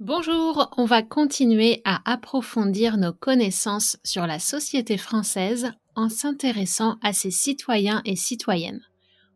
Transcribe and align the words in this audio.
Bonjour, 0.00 0.74
on 0.76 0.86
va 0.86 1.02
continuer 1.02 1.80
à 1.84 2.00
approfondir 2.10 2.96
nos 2.96 3.12
connaissances 3.12 3.96
sur 4.02 4.26
la 4.26 4.40
société 4.40 4.98
française 4.98 5.70
en 5.94 6.08
s'intéressant 6.08 6.96
à 7.00 7.12
ses 7.12 7.30
citoyens 7.30 8.02
et 8.04 8.16
citoyennes, 8.16 8.82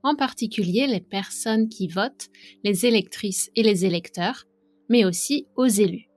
en 0.02 0.16
particulier 0.16 0.88
les 0.88 1.00
personnes 1.00 1.68
qui 1.68 1.86
votent, 1.86 2.26
les 2.64 2.86
électrices 2.86 3.52
et 3.54 3.62
les 3.62 3.86
électeurs, 3.86 4.46
mais 4.88 5.04
aussi 5.04 5.46
aux 5.54 5.68
élus. 5.68 6.08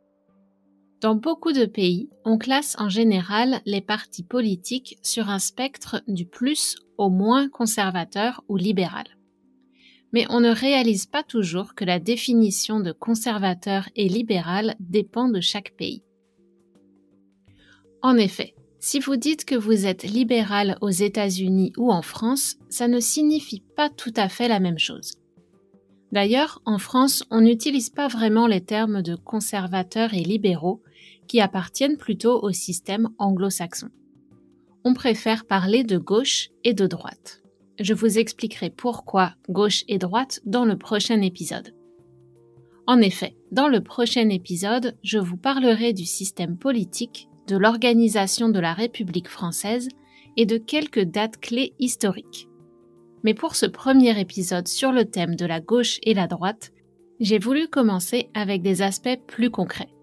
Dans 1.02 1.14
beaucoup 1.14 1.52
de 1.52 1.66
pays, 1.66 2.10
on 2.26 2.40
classe 2.40 2.76
en 2.80 2.90
général 2.90 3.62
les 3.68 3.82
partis 3.82 4.24
politiques 4.24 4.98
sur 5.04 5.30
un 5.30 5.40
spectre 5.40 6.02
du 6.08 6.26
plus 6.26 6.78
au 6.98 7.12
moins 7.12 7.48
conservateur 7.48 8.44
ou 8.50 8.58
libéral 8.58 9.06
mais 10.14 10.26
on 10.30 10.40
ne 10.40 10.50
réalise 10.50 11.06
pas 11.06 11.24
toujours 11.24 11.76
que 11.76 11.86
la 11.86 12.00
définition 12.00 12.80
de 12.80 12.92
conservateur 12.92 13.90
et 13.96 14.08
libéral 14.08 14.76
dépend 14.80 15.30
de 15.30 15.40
chaque 15.40 15.76
pays. 15.76 16.04
En 18.02 18.18
effet, 18.18 18.56
si 18.80 19.00
vous 19.00 19.16
dites 19.16 19.46
que 19.46 19.56
vous 19.56 19.86
êtes 19.86 20.04
libéral 20.04 20.78
aux 20.82 20.90
États-Unis 20.90 21.72
ou 21.78 21.92
en 21.92 22.02
France, 22.02 22.56
ça 22.70 22.88
ne 22.88 23.00
signifie 23.00 23.64
pas 23.76 23.90
tout 23.90 24.14
à 24.16 24.28
fait 24.28 24.48
la 24.48 24.60
même 24.60 24.80
chose. 24.80 25.14
D'ailleurs, 26.12 26.62
en 26.66 26.78
France, 26.78 27.24
on 27.30 27.42
n'utilise 27.42 27.90
pas 27.90 28.08
vraiment 28.08 28.48
les 28.48 28.62
termes 28.62 29.02
de 29.02 29.16
conservateurs 29.16 30.14
et 30.14 30.24
libéraux, 30.24 30.82
qui 31.28 31.40
appartiennent 31.40 31.98
plutôt 31.98 32.42
au 32.42 32.52
système 32.52 33.10
anglo-saxon. 33.18 33.90
On 34.84 34.94
préfère 34.94 35.46
parler 35.46 35.84
de 35.84 35.98
gauche 35.98 36.50
et 36.64 36.74
de 36.74 36.88
droite. 36.88 37.41
Je 37.80 37.94
vous 37.94 38.20
expliquerai 38.20 38.70
pourquoi 38.70 39.34
gauche 39.50 39.84
et 39.88 39.98
droite 39.98 40.42
dans 40.46 40.66
le 40.66 40.78
prochain 40.78 41.22
épisode. 41.22 41.74
En 42.88 43.00
effet, 43.00 43.36
dans 43.52 43.68
le 43.68 43.82
prochain 43.82 44.30
épisode, 44.30 44.98
je 45.04 45.18
vous 45.18 45.38
parlerai 45.38 45.94
du 45.94 46.06
système 46.06 46.58
politique, 46.58 47.28
de 47.48 47.58
l'organisation 47.58 48.50
de 48.50 48.60
la 48.60 48.74
République 48.74 49.30
française 49.30 49.88
et 50.38 50.46
de 50.46 50.58
quelques 50.58 51.04
dates 51.04 51.40
clés 51.40 51.74
historiques. 51.80 52.48
Mais 53.24 53.34
pour 53.34 53.56
ce 53.56 53.66
premier 53.66 54.20
épisode 54.20 54.68
sur 54.68 54.92
le 54.92 55.06
thème 55.06 55.36
de 55.36 55.46
la 55.46 55.60
gauche 55.60 56.00
et 56.04 56.14
la 56.14 56.28
droite, 56.28 56.72
j'ai 57.20 57.40
voulu 57.40 57.68
commencer 57.68 58.30
avec 58.34 58.62
des 58.62 58.82
aspects 58.82 59.20
plus 59.28 59.52
concrets. 59.52 59.94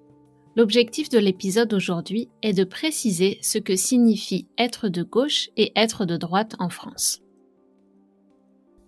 L'objectif 0.57 1.09
de 1.09 1.19
l'épisode 1.19 1.73
aujourd'hui 1.73 2.29
est 2.43 2.53
de 2.53 2.65
préciser 2.65 3.39
ce 3.43 3.59
que 3.59 3.77
signifie 3.77 4.47
être 4.57 4.89
de 4.89 5.03
gauche 5.03 5.51
et 5.57 5.73
être 5.77 6.05
de 6.05 6.17
droite 6.17 6.55
en 6.59 6.69
France. 6.69 7.21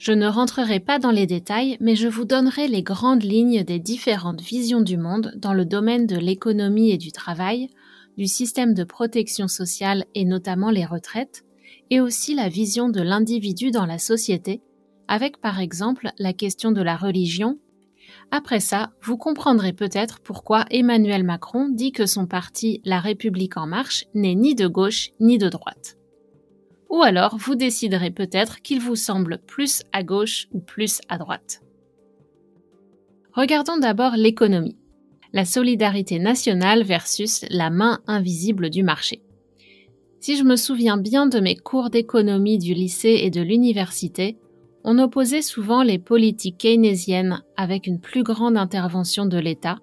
Je 0.01 0.13
ne 0.13 0.27
rentrerai 0.27 0.81
pas 0.81 0.99
dans 0.99 1.11
les 1.11 1.27
détails, 1.27 1.77
mais 1.79 1.95
je 1.95 2.09
vous 2.09 2.25
donnerai 2.25 2.69
les 2.69 2.83
grandes 2.83 3.23
lignes 3.23 3.65
des 3.65 3.79
différentes 3.79 4.41
visions 4.41 4.81
du 4.81 4.97
monde 4.97 5.35
dans 5.37 5.53
le 5.53 5.67
domaine 5.67 6.07
de 6.07 6.17
l'économie 6.17 6.91
et 6.91 6.97
du 6.97 7.13
travail, 7.13 7.69
du 8.17 8.27
système 8.27 8.73
de 8.73 8.83
protection 8.85 9.47
sociale 9.47 10.07
et 10.15 10.25
notamment 10.25 10.71
les 10.71 10.87
retraites, 10.87 11.45
et 11.91 12.01
aussi 12.01 12.35
la 12.35 12.49
vision 12.49 12.89
de 12.89 13.03
l'individu 13.03 13.71
dans 13.71 13.85
la 13.85 13.99
société, 13.99 14.63
avec 15.07 15.39
par 15.39 15.61
exemple 15.61 16.09
la 16.19 16.33
question 16.33 16.73
de 16.73 16.81
la 16.81 16.97
religion. 16.97 17.59
Après 18.31 18.61
ça, 18.61 18.93
vous 19.03 19.19
comprendrez 19.19 19.75
peut-être 19.75 20.21
pourquoi 20.21 20.65
Emmanuel 20.71 21.25
Macron 21.25 21.69
dit 21.69 21.93
que 21.93 22.07
son 22.07 22.27
parti 22.27 22.81
La 22.87 23.01
République 23.01 23.59
en 23.59 23.67
marche 23.67 24.07
n'est 24.15 24.35
ni 24.35 24.55
de 24.55 24.67
gauche 24.67 25.11
ni 25.21 25.37
de 25.37 25.51
droite. 25.51 26.00
Ou 26.91 27.03
alors 27.03 27.37
vous 27.39 27.55
déciderez 27.55 28.11
peut-être 28.11 28.63
qu'il 28.63 28.81
vous 28.81 28.97
semble 28.97 29.39
plus 29.47 29.83
à 29.93 30.03
gauche 30.03 30.49
ou 30.53 30.61
plus 30.61 31.01
à 31.09 31.19
droite. 31.19 31.63
Regardons 33.33 33.79
d'abord 33.79 34.17
l'économie. 34.17 34.77
La 35.33 35.45
solidarité 35.45 36.19
nationale 36.19 36.83
versus 36.83 37.45
la 37.49 37.71
main 37.71 38.01
invisible 38.09 38.69
du 38.69 38.83
marché. 38.83 39.23
Si 40.19 40.37
je 40.37 40.43
me 40.43 40.57
souviens 40.57 40.99
bien 40.99 41.27
de 41.27 41.39
mes 41.39 41.57
cours 41.57 41.89
d'économie 41.89 42.59
du 42.59 42.75
lycée 42.75 43.21
et 43.23 43.31
de 43.31 43.41
l'université, 43.41 44.37
on 44.83 44.99
opposait 44.99 45.43
souvent 45.43 45.83
les 45.83 45.99
politiques 45.99 46.59
keynésiennes 46.59 47.43
avec 47.57 47.87
une 47.87 48.01
plus 48.01 48.25
grande 48.25 48.57
intervention 48.57 49.27
de 49.27 49.39
l'État 49.39 49.79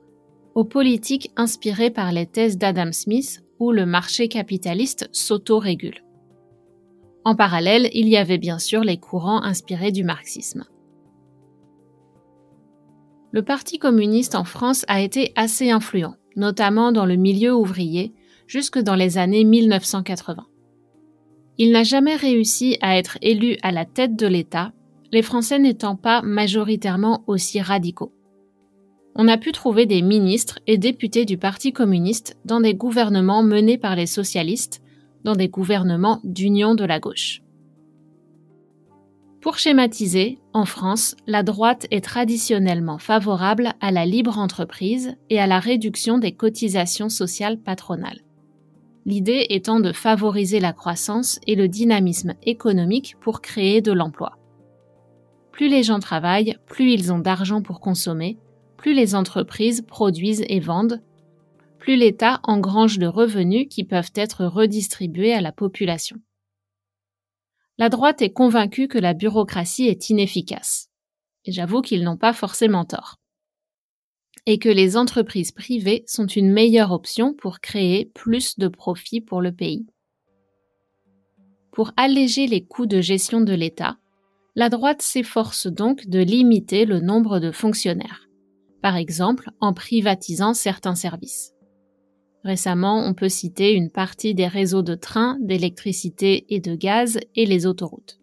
aux 0.56 0.66
politiques 0.66 1.32
inspirées 1.38 1.92
par 1.92 2.12
les 2.12 2.26
thèses 2.26 2.58
d'Adam 2.58 2.92
Smith 2.92 3.44
où 3.60 3.72
le 3.72 3.86
marché 3.86 4.28
capitaliste 4.28 5.08
s'auto-régule. 5.12 6.04
En 7.28 7.36
parallèle, 7.36 7.90
il 7.94 8.08
y 8.08 8.16
avait 8.16 8.38
bien 8.38 8.58
sûr 8.58 8.86
les 8.86 8.96
courants 8.96 9.44
inspirés 9.44 9.92
du 9.92 10.06
marxisme. 10.06 10.64
Le 13.34 13.44
Parti 13.44 13.80
communiste 13.80 14.34
en 14.34 14.46
France 14.46 14.86
a 14.88 15.02
été 15.02 15.34
assez 15.36 15.70
influent, 15.70 16.16
notamment 16.38 16.94
dans 16.94 17.06
le 17.06 17.18
milieu 17.18 17.54
ouvrier, 17.54 18.14
jusque 18.48 18.80
dans 18.80 18.96
les 18.96 19.18
années 19.18 19.44
1980. 19.44 20.46
Il 21.58 21.74
n'a 21.74 21.84
jamais 21.84 22.16
réussi 22.16 22.78
à 22.80 22.98
être 22.98 23.18
élu 23.22 23.58
à 23.62 23.74
la 23.74 23.84
tête 23.84 24.16
de 24.16 24.26
l'État, 24.26 24.72
les 25.12 25.22
Français 25.22 25.60
n'étant 25.60 25.98
pas 25.98 26.22
majoritairement 26.22 27.26
aussi 27.28 27.60
radicaux. 27.60 28.14
On 29.16 29.28
a 29.28 29.38
pu 29.38 29.52
trouver 29.52 29.86
des 29.86 30.02
ministres 30.02 30.60
et 30.66 30.78
députés 30.78 31.26
du 31.26 31.38
Parti 31.38 31.74
communiste 31.74 32.38
dans 32.46 32.62
des 32.62 32.74
gouvernements 32.74 33.44
menés 33.44 33.78
par 33.78 33.98
les 33.98 34.06
socialistes, 34.06 34.82
dans 35.24 35.36
des 35.36 35.50
gouvernements 35.50 36.22
d'union 36.24 36.76
de 36.76 36.86
la 36.86 37.00
gauche. 37.00 37.42
Pour 39.42 39.60
schématiser, 39.60 40.40
en 40.54 40.66
France, 40.66 41.16
la 41.26 41.44
droite 41.44 41.88
est 41.92 42.04
traditionnellement 42.04 42.98
favorable 42.98 43.74
à 43.80 43.92
la 43.92 44.06
libre 44.06 44.40
entreprise 44.40 45.16
et 45.30 45.40
à 45.40 45.48
la 45.48 45.60
réduction 45.60 46.18
des 46.18 46.34
cotisations 46.34 47.10
sociales 47.10 47.60
patronales. 47.60 48.22
L'idée 49.06 49.46
étant 49.50 49.80
de 49.80 49.94
favoriser 49.94 50.60
la 50.60 50.74
croissance 50.74 51.40
et 51.48 51.56
le 51.56 51.70
dynamisme 51.70 52.34
économique 52.44 53.16
pour 53.22 53.40
créer 53.40 53.80
de 53.80 53.94
l'emploi. 53.94 54.38
Plus 55.54 55.70
les 55.70 55.82
gens 55.82 56.00
travaillent, 56.00 56.58
plus 56.66 56.92
ils 56.92 57.14
ont 57.14 57.20
d'argent 57.20 57.62
pour 57.62 57.80
consommer, 57.80 58.38
plus 58.76 58.94
les 58.94 59.16
entreprises 59.16 59.82
produisent 59.82 60.44
et 60.50 60.60
vendent, 60.60 61.02
plus 61.78 61.96
l'État 61.96 62.40
engrange 62.44 63.00
de 63.00 63.08
revenus 63.08 63.68
qui 63.70 63.84
peuvent 63.84 64.12
être 64.16 64.46
redistribués 64.46 65.34
à 65.34 65.42
la 65.42 65.52
population. 65.52 66.18
La 67.78 67.90
droite 67.90 68.22
est 68.22 68.34
convaincue 68.34 68.88
que 68.88 68.98
la 68.98 69.14
bureaucratie 69.14 69.88
est 69.88 70.10
inefficace. 70.10 70.90
Et 71.46 71.52
j'avoue 71.52 71.82
qu'ils 71.82 72.04
n'ont 72.04 72.18
pas 72.18 72.34
forcément 72.34 72.86
tort. 72.86 73.18
Et 74.46 74.60
que 74.60 74.70
les 74.70 74.98
entreprises 74.98 75.52
privées 75.52 76.04
sont 76.08 76.26
une 76.26 76.52
meilleure 76.52 76.92
option 76.92 77.34
pour 77.34 77.60
créer 77.60 78.06
plus 78.06 78.58
de 78.58 78.68
profits 78.68 79.22
pour 79.22 79.42
le 79.42 79.52
pays. 79.52 79.86
pour 81.78 81.92
alléger 81.96 82.48
les 82.48 82.66
coûts 82.66 82.88
de 82.88 83.02
gestion 83.02 83.40
de 83.40 83.54
l'État, 83.54 83.98
la 84.56 84.70
droite 84.70 85.04
s'efforce 85.04 85.68
donc 85.68 86.08
de 86.08 86.18
limiter 86.18 86.86
le 86.86 87.00
nombre 87.00 87.40
de 87.40 87.52
fonctionnaires, 87.52 88.28
par 88.82 88.96
exemple 88.96 89.52
en 89.62 89.74
privatisant 89.74 90.56
certains 90.56 90.96
services. 90.96 91.54
Récemment, 92.48 93.06
on 93.06 93.14
peut 93.14 93.28
citer 93.28 93.74
une 93.74 93.90
partie 93.90 94.34
des 94.34 94.48
réseaux 94.48 94.82
de 94.82 94.96
trains, 94.96 95.38
d'électricité 95.42 96.46
et 96.48 96.62
de 96.62 96.76
gaz 96.76 97.20
et 97.36 97.46
les 97.46 97.66
autoroutes. 97.66 98.22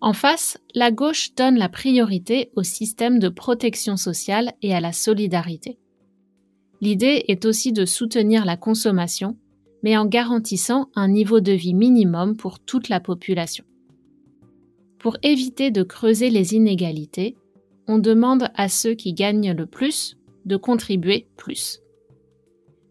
En 0.00 0.12
face, 0.12 0.58
la 0.74 0.90
gauche 0.90 1.32
donne 1.36 1.56
la 1.56 1.68
priorité 1.68 2.50
au 2.56 2.64
système 2.64 3.20
de 3.20 3.28
protection 3.28 3.96
sociale 3.96 4.52
et 4.62 4.74
à 4.74 4.80
la 4.80 4.92
solidarité. 4.92 5.78
L'idée 6.80 7.24
est 7.28 7.44
aussi 7.44 7.72
de 7.72 7.86
soutenir 7.86 8.44
la 8.44 8.56
consommation, 8.56 9.36
mais 9.84 9.96
en 9.96 10.06
garantissant 10.06 10.88
un 10.96 11.06
niveau 11.06 11.38
de 11.38 11.52
vie 11.52 11.74
minimum 11.74 12.36
pour 12.36 12.58
toute 12.58 12.88
la 12.88 12.98
population. 12.98 13.64
Pour 14.98 15.18
éviter 15.22 15.70
de 15.70 15.84
creuser 15.84 16.30
les 16.30 16.54
inégalités, 16.54 17.36
on 17.86 17.98
demande 17.98 18.48
à 18.56 18.68
ceux 18.68 18.94
qui 18.94 19.12
gagnent 19.12 19.52
le 19.52 19.66
plus 19.66 20.16
de 20.46 20.56
contribuer 20.56 21.26
plus. 21.36 21.80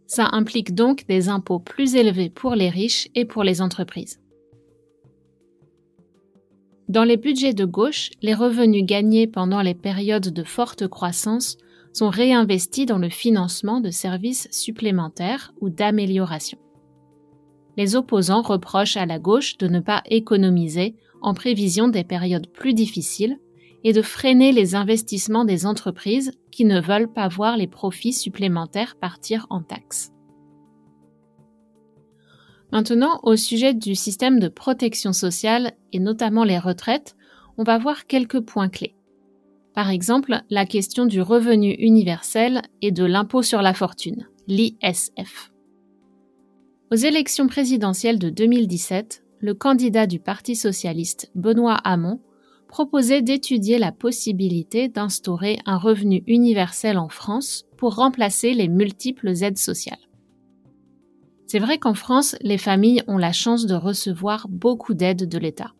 Ça 0.08 0.30
implique 0.34 0.76
donc 0.76 1.08
des 1.08 1.30
impôts 1.30 1.60
plus 1.60 1.96
élevés 1.96 2.30
pour 2.30 2.54
les 2.54 2.70
riches 2.70 3.10
et 3.16 3.26
pour 3.26 3.44
les 3.44 3.62
entreprises. 3.62 4.20
Dans 6.88 7.04
les 7.04 7.18
budgets 7.18 7.54
de 7.54 7.66
gauche, 7.66 8.12
les 8.22 8.36
revenus 8.36 8.86
gagnés 8.86 9.26
pendant 9.26 9.62
les 9.64 9.74
périodes 9.74 10.32
de 10.32 10.44
forte 10.44 10.88
croissance 10.88 11.58
sont 11.94 12.10
réinvestis 12.10 12.86
dans 12.86 13.00
le 13.00 13.10
financement 13.10 13.80
de 13.80 13.90
services 13.90 14.48
supplémentaires 14.52 15.54
ou 15.62 15.70
d'amélioration. 15.70 16.60
Les 17.78 17.96
opposants 17.96 18.44
reprochent 18.44 18.98
à 18.98 19.06
la 19.06 19.18
gauche 19.18 19.58
de 19.58 19.68
ne 19.68 19.80
pas 19.80 20.04
économiser 20.06 20.96
en 21.22 21.34
prévision 21.34 21.88
des 21.88 22.04
périodes 22.04 22.48
plus 22.48 22.74
difficiles 22.74 23.40
et 23.86 23.94
de 23.94 24.02
freiner 24.02 24.52
les 24.52 24.74
investissements 24.74 25.46
des 25.46 25.68
entreprises 25.68 26.32
qui 26.52 26.66
ne 26.66 26.82
veulent 26.82 27.14
pas 27.14 27.28
voir 27.28 27.56
les 27.56 27.68
profits 27.68 28.14
supplémentaires 28.14 28.96
partir 29.00 29.46
en 29.52 29.62
taxes. 29.62 30.12
Maintenant, 32.72 33.20
au 33.22 33.36
sujet 33.36 33.76
du 33.76 33.94
système 33.94 34.40
de 34.40 34.48
protection 34.48 35.14
sociale 35.14 35.74
et 35.94 36.00
notamment 36.00 36.44
les 36.44 36.58
retraites, 36.58 37.16
on 37.60 37.64
va 37.64 37.78
voir 37.78 38.08
quelques 38.08 38.42
points 38.42 38.70
clés. 38.70 38.96
Par 39.76 39.92
exemple, 39.92 40.42
la 40.50 40.66
question 40.66 41.06
du 41.06 41.22
revenu 41.22 41.76
universel 41.78 42.64
et 42.82 42.92
de 42.92 43.06
l'impôt 43.06 43.44
sur 43.44 43.62
la 43.62 43.76
fortune, 43.76 44.28
l'ISF. 44.48 45.52
Aux 46.92 46.96
élections 46.96 47.46
présidentielles 47.46 48.18
de 48.18 48.32
2017, 48.32 49.24
le 49.42 49.54
candidat 49.54 50.08
du 50.08 50.20
Parti 50.20 50.56
socialiste, 50.56 51.30
Benoît 51.36 51.76
Hamon, 51.84 52.20
proposait 52.76 53.22
d'étudier 53.22 53.78
la 53.78 53.94
possibilité 53.94 54.90
d'instaurer 54.90 55.60
un 55.66 55.78
revenu 55.78 56.26
universel 56.28 56.98
en 56.98 57.08
France 57.08 57.64
pour 57.78 57.96
remplacer 57.96 58.54
les 58.54 58.68
multiples 58.68 59.30
aides 59.44 59.58
sociales. 59.58 60.10
C'est 61.48 61.60
vrai 61.60 61.78
qu'en 61.78 61.94
France, 61.94 62.36
les 62.42 62.58
familles 62.58 63.02
ont 63.08 63.18
la 63.18 63.32
chance 63.32 63.66
de 63.66 63.76
recevoir 63.76 64.48
beaucoup 64.50 64.94
d'aides 64.94 65.30
de 65.30 65.38
l'État. 65.38 65.72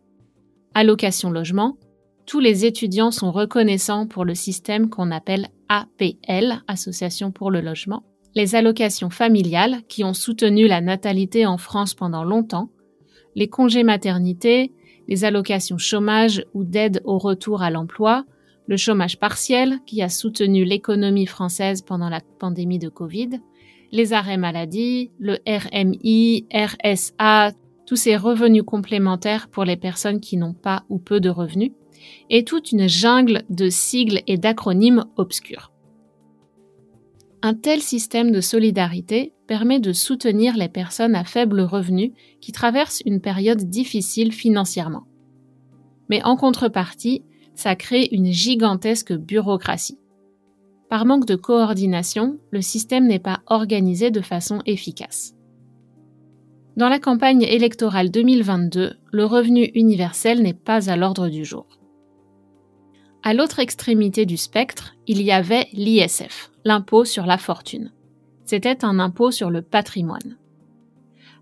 Allocation 0.72 1.28
logement, 1.28 1.76
tous 2.24 2.40
les 2.40 2.64
étudiants 2.64 3.10
sont 3.10 3.30
reconnaissants 3.30 4.06
pour 4.06 4.24
le 4.24 4.34
système 4.34 4.88
qu'on 4.88 5.10
appelle 5.10 5.48
APL, 5.68 6.62
Association 6.66 7.30
pour 7.30 7.50
le 7.50 7.60
logement. 7.60 8.04
Les 8.34 8.54
allocations 8.54 9.10
familiales, 9.10 9.82
qui 9.86 10.02
ont 10.02 10.14
soutenu 10.14 10.66
la 10.66 10.80
natalité 10.80 11.44
en 11.44 11.58
France 11.58 11.92
pendant 11.92 12.24
longtemps, 12.24 12.70
les 13.34 13.48
congés 13.48 13.84
maternité, 13.84 14.72
les 15.08 15.24
allocations 15.24 15.78
chômage 15.78 16.44
ou 16.54 16.64
d'aide 16.64 17.00
au 17.04 17.18
retour 17.18 17.62
à 17.62 17.70
l'emploi, 17.70 18.24
le 18.66 18.76
chômage 18.76 19.18
partiel, 19.18 19.78
qui 19.86 20.02
a 20.02 20.08
soutenu 20.08 20.64
l'économie 20.64 21.26
française 21.26 21.82
pendant 21.82 22.08
la 22.08 22.20
pandémie 22.38 22.78
de 22.78 22.88
Covid, 22.88 23.40
les 23.92 24.12
arrêts 24.12 24.36
maladie, 24.36 25.10
le 25.18 25.38
RMI, 25.46 26.46
RSA, 26.52 27.52
tous 27.86 27.96
ces 27.96 28.16
revenus 28.16 28.64
complémentaires 28.64 29.48
pour 29.48 29.64
les 29.64 29.76
personnes 29.76 30.20
qui 30.20 30.36
n'ont 30.36 30.54
pas 30.54 30.84
ou 30.88 30.98
peu 30.98 31.20
de 31.20 31.30
revenus, 31.30 31.70
et 32.28 32.44
toute 32.44 32.72
une 32.72 32.88
jungle 32.88 33.44
de 33.48 33.70
sigles 33.70 34.22
et 34.26 34.36
d'acronymes 34.36 35.04
obscurs. 35.16 35.72
Un 37.46 37.54
tel 37.54 37.80
système 37.80 38.32
de 38.32 38.40
solidarité 38.40 39.32
permet 39.46 39.78
de 39.78 39.92
soutenir 39.92 40.56
les 40.56 40.68
personnes 40.68 41.14
à 41.14 41.22
faible 41.22 41.60
revenu 41.60 42.12
qui 42.40 42.50
traversent 42.50 43.04
une 43.06 43.20
période 43.20 43.70
difficile 43.70 44.32
financièrement. 44.32 45.04
Mais 46.10 46.24
en 46.24 46.36
contrepartie, 46.36 47.22
ça 47.54 47.76
crée 47.76 48.08
une 48.10 48.32
gigantesque 48.32 49.12
bureaucratie. 49.12 50.00
Par 50.90 51.06
manque 51.06 51.24
de 51.24 51.36
coordination, 51.36 52.40
le 52.50 52.62
système 52.62 53.06
n'est 53.06 53.20
pas 53.20 53.38
organisé 53.46 54.10
de 54.10 54.22
façon 54.22 54.60
efficace. 54.66 55.36
Dans 56.76 56.88
la 56.88 56.98
campagne 56.98 57.42
électorale 57.42 58.10
2022, 58.10 58.94
le 59.12 59.24
revenu 59.24 59.70
universel 59.76 60.42
n'est 60.42 60.52
pas 60.52 60.90
à 60.90 60.96
l'ordre 60.96 61.28
du 61.28 61.44
jour. 61.44 61.78
À 63.22 63.34
l'autre 63.34 63.60
extrémité 63.60 64.26
du 64.26 64.36
spectre, 64.36 64.96
il 65.06 65.22
y 65.22 65.30
avait 65.30 65.68
l'ISF, 65.72 66.50
l'impôt 66.66 67.04
sur 67.04 67.26
la 67.26 67.38
fortune. 67.38 67.92
C'était 68.44 68.84
un 68.84 68.98
impôt 68.98 69.30
sur 69.30 69.50
le 69.50 69.62
patrimoine. 69.62 70.36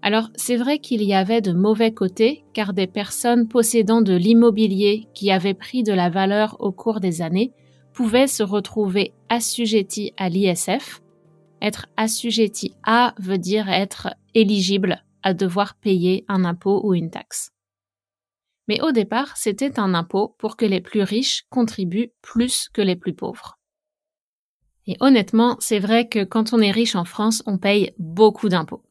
Alors 0.03 0.29
c'est 0.35 0.56
vrai 0.56 0.81
qu'il 0.81 1.03
y 1.03 1.15
avait 1.15 1.41
de 1.41 1.53
mauvais 1.53 1.94
côtés 1.94 2.44
car 2.53 2.75
des 2.75 2.87
personnes 2.87 3.49
possédant 3.49 4.03
de 4.03 4.15
l'immobilier 4.15 5.09
qui 5.15 5.31
avaient 5.31 5.55
pris 5.55 5.82
de 5.82 5.94
la 5.94 6.11
valeur 6.11 6.59
au 6.61 6.73
cours 6.73 7.00
des 7.00 7.23
années 7.23 7.53
pouvaient 7.94 8.26
se 8.26 8.43
retrouver 8.43 9.15
assujettis 9.31 10.12
à 10.19 10.29
l'ISF. 10.29 11.00
Être 11.62 11.87
assujetti 11.97 12.75
à 12.82 13.15
veut 13.19 13.38
dire 13.38 13.70
être 13.70 14.15
éligible 14.35 15.03
à 15.23 15.32
devoir 15.32 15.77
payer 15.77 16.27
un 16.29 16.44
impôt 16.44 16.82
ou 16.85 16.93
une 16.93 17.11
taxe. 17.11 17.50
Mais 18.69 18.82
au 18.82 18.93
départ, 18.93 19.38
c'était 19.38 19.81
un 19.81 19.94
impôt 19.94 20.35
pour 20.38 20.59
que 20.59 20.67
les 20.67 20.82
plus 20.82 21.03
riches 21.03 21.47
contribuent 21.49 22.12
plus 22.20 22.69
que 22.75 22.82
les 22.82 22.97
plus 22.97 23.15
pauvres. 23.15 23.59
Et 24.86 24.96
honnêtement, 25.00 25.56
c'est 25.60 25.78
vrai 25.78 26.08
que 26.08 26.25
quand 26.25 26.52
on 26.52 26.60
est 26.60 26.70
riche 26.70 26.94
en 26.94 27.04
France, 27.04 27.42
on 27.46 27.58
paye 27.58 27.92
beaucoup 27.98 28.48
d'impôts. 28.48 28.82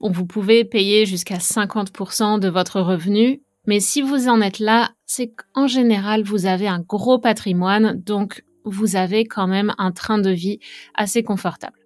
vous 0.00 0.26
pouvez 0.26 0.64
payer 0.64 1.06
jusqu'à 1.06 1.38
50% 1.38 2.38
de 2.38 2.48
votre 2.48 2.80
revenu, 2.80 3.42
mais 3.66 3.80
si 3.80 4.00
vous 4.00 4.28
en 4.28 4.40
êtes 4.40 4.60
là, 4.60 4.92
c'est 5.04 5.32
qu'en 5.32 5.66
général, 5.66 6.22
vous 6.22 6.46
avez 6.46 6.68
un 6.68 6.80
gros 6.80 7.18
patrimoine, 7.18 8.00
donc 8.00 8.44
vous 8.64 8.96
avez 8.96 9.24
quand 9.24 9.46
même 9.46 9.72
un 9.78 9.92
train 9.92 10.18
de 10.18 10.30
vie 10.30 10.58
assez 10.94 11.22
confortable. 11.22 11.78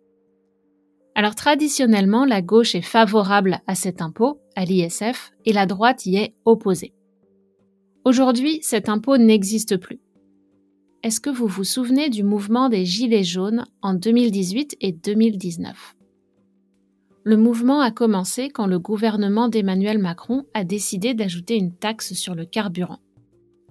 Alors 1.14 1.34
traditionnellement, 1.34 2.24
la 2.24 2.42
gauche 2.42 2.74
est 2.74 2.82
favorable 2.82 3.60
à 3.66 3.74
cet 3.74 4.00
impôt, 4.00 4.40
à 4.56 4.64
l'ISF, 4.64 5.32
et 5.44 5.52
la 5.52 5.66
droite 5.66 6.06
y 6.06 6.16
est 6.16 6.34
opposée. 6.44 6.94
Aujourd'hui, 8.04 8.60
cet 8.62 8.88
impôt 8.88 9.18
n'existe 9.18 9.76
plus. 9.76 10.00
Est-ce 11.02 11.20
que 11.20 11.30
vous 11.30 11.46
vous 11.46 11.64
souvenez 11.64 12.10
du 12.10 12.22
mouvement 12.22 12.68
des 12.68 12.84
Gilets 12.84 13.24
jaunes 13.24 13.64
en 13.80 13.94
2018 13.94 14.76
et 14.80 14.92
2019 14.92 15.96
le 17.22 17.36
mouvement 17.36 17.80
a 17.80 17.90
commencé 17.90 18.48
quand 18.48 18.66
le 18.66 18.78
gouvernement 18.78 19.48
d'Emmanuel 19.48 19.98
Macron 19.98 20.46
a 20.54 20.64
décidé 20.64 21.12
d'ajouter 21.12 21.56
une 21.56 21.74
taxe 21.74 22.14
sur 22.14 22.34
le 22.34 22.46
carburant. 22.46 22.98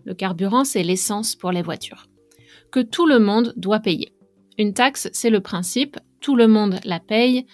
Le 0.06 0.14
carburant, 0.14 0.64
c'est 0.64 0.84
l'essence 0.84 1.36
pour 1.36 1.52
les 1.52 1.64
voitures. 1.64 2.06
Que 2.72 2.80
tout 2.80 3.08
le 3.08 3.18
monde 3.18 3.54
doit 3.58 3.80
payer. 3.80 4.14
Une 4.60 4.76
taxe, 4.76 5.10
c'est 5.14 5.32
le 5.32 5.42
principe, 5.42 5.98
tout 6.22 6.36
le 6.36 6.48
monde 6.48 6.80
la 6.86 7.00
paye, 7.00 7.48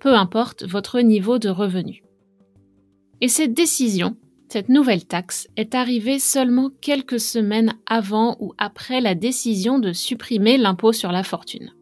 peu 0.00 0.14
importe 0.14 0.64
votre 0.64 1.00
niveau 1.00 1.38
de 1.38 1.48
revenu. 1.48 2.02
Et 3.20 3.28
cette 3.28 3.54
décision, 3.54 4.16
cette 4.48 4.68
nouvelle 4.68 5.04
taxe, 5.04 5.48
est 5.56 5.74
arrivée 5.74 6.18
seulement 6.18 6.70
quelques 6.80 7.20
semaines 7.20 7.74
avant 7.86 8.36
ou 8.40 8.52
après 8.58 9.00
la 9.00 9.14
décision 9.14 9.78
de 9.78 9.92
supprimer 9.92 10.56
l'impôt 10.56 10.92
sur 10.92 11.12
la 11.12 11.22
fortune. 11.22 11.72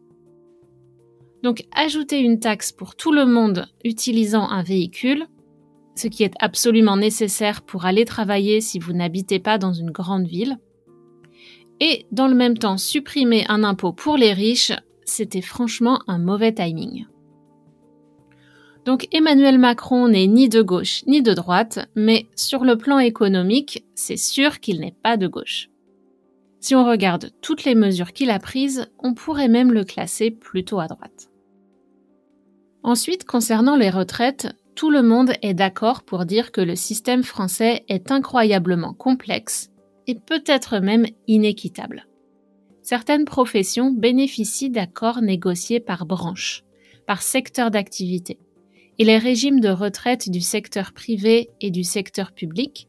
Donc 1.43 1.63
ajouter 1.75 2.19
une 2.19 2.39
taxe 2.39 2.71
pour 2.71 2.95
tout 2.95 3.11
le 3.11 3.25
monde 3.25 3.67
utilisant 3.83 4.49
un 4.49 4.63
véhicule, 4.63 5.27
ce 5.95 6.07
qui 6.07 6.23
est 6.23 6.33
absolument 6.39 6.97
nécessaire 6.97 7.61
pour 7.61 7.85
aller 7.85 8.03
travailler 8.03 8.61
si 8.61 8.79
vous 8.79 8.93
n'habitez 8.93 9.39
pas 9.39 9.57
dans 9.57 9.73
une 9.73 9.91
grande 9.91 10.27
ville, 10.27 10.57
et 11.79 12.05
dans 12.11 12.27
le 12.27 12.35
même 12.35 12.57
temps 12.57 12.77
supprimer 12.77 13.45
un 13.47 13.63
impôt 13.63 13.93
pour 13.93 14.17
les 14.17 14.33
riches, 14.33 14.73
c'était 15.03 15.41
franchement 15.41 16.01
un 16.07 16.17
mauvais 16.17 16.53
timing. 16.53 17.05
Donc 18.85 19.07
Emmanuel 19.11 19.57
Macron 19.57 20.07
n'est 20.07 20.27
ni 20.27 20.47
de 20.47 20.61
gauche 20.61 21.03
ni 21.07 21.23
de 21.23 21.33
droite, 21.33 21.79
mais 21.95 22.27
sur 22.35 22.63
le 22.63 22.77
plan 22.77 22.99
économique, 22.99 23.83
c'est 23.95 24.17
sûr 24.17 24.59
qu'il 24.59 24.79
n'est 24.79 24.95
pas 25.03 25.17
de 25.17 25.27
gauche. 25.27 25.69
Si 26.59 26.75
on 26.75 26.85
regarde 26.85 27.31
toutes 27.41 27.63
les 27.63 27.75
mesures 27.75 28.13
qu'il 28.13 28.29
a 28.29 28.39
prises, 28.39 28.87
on 28.99 29.15
pourrait 29.15 29.47
même 29.47 29.73
le 29.73 29.83
classer 29.83 30.29
plutôt 30.29 30.79
à 30.79 30.87
droite. 30.87 31.29
Ensuite, 32.83 33.25
concernant 33.25 33.75
les 33.75 33.89
retraites, 33.89 34.55
tout 34.75 34.91
le 34.91 35.01
monde 35.01 35.33
est 35.41 35.55
d'accord 35.55 36.03
pour 36.03 36.25
dire 36.25 36.51
que 36.51 36.61
le 36.61 36.75
système 36.75 37.23
français 37.23 37.83
est 37.87 38.11
incroyablement 38.11 38.93
complexe 38.93 39.71
et 40.05 40.15
peut-être 40.15 40.79
même 40.79 41.07
inéquitable. 41.27 42.07
Certaines 42.83 43.25
professions 43.25 43.89
bénéficient 43.89 44.69
d'accords 44.69 45.21
négociés 45.21 45.79
par 45.79 46.05
branche, 46.05 46.63
par 47.07 47.23
secteur 47.23 47.71
d'activité, 47.71 48.37
et 48.97 49.05
les 49.05 49.17
régimes 49.17 49.59
de 49.59 49.69
retraite 49.69 50.29
du 50.29 50.41
secteur 50.41 50.93
privé 50.93 51.49
et 51.61 51.71
du 51.71 51.83
secteur 51.83 52.31
public, 52.31 52.87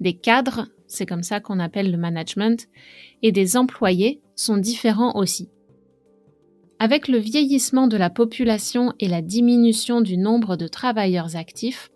des 0.00 0.14
cadres, 0.14 0.68
c'est 0.86 1.06
comme 1.06 1.22
ça 1.22 1.40
qu'on 1.40 1.58
appelle 1.58 1.90
le 1.90 1.98
management, 1.98 2.68
et 3.22 3.32
des 3.32 3.56
employés 3.56 4.20
sont 4.36 4.56
différents 4.56 5.16
aussi. 5.16 5.48
Avec 6.78 7.08
le 7.08 7.18
vieillissement 7.18 7.88
de 7.88 7.96
la 7.96 8.10
population 8.10 8.92
et 9.00 9.08
la 9.08 9.20
diminution 9.20 10.00
du 10.00 10.16
nombre 10.16 10.56
de 10.56 10.68
travailleurs 10.68 11.34
actifs, 11.34 11.90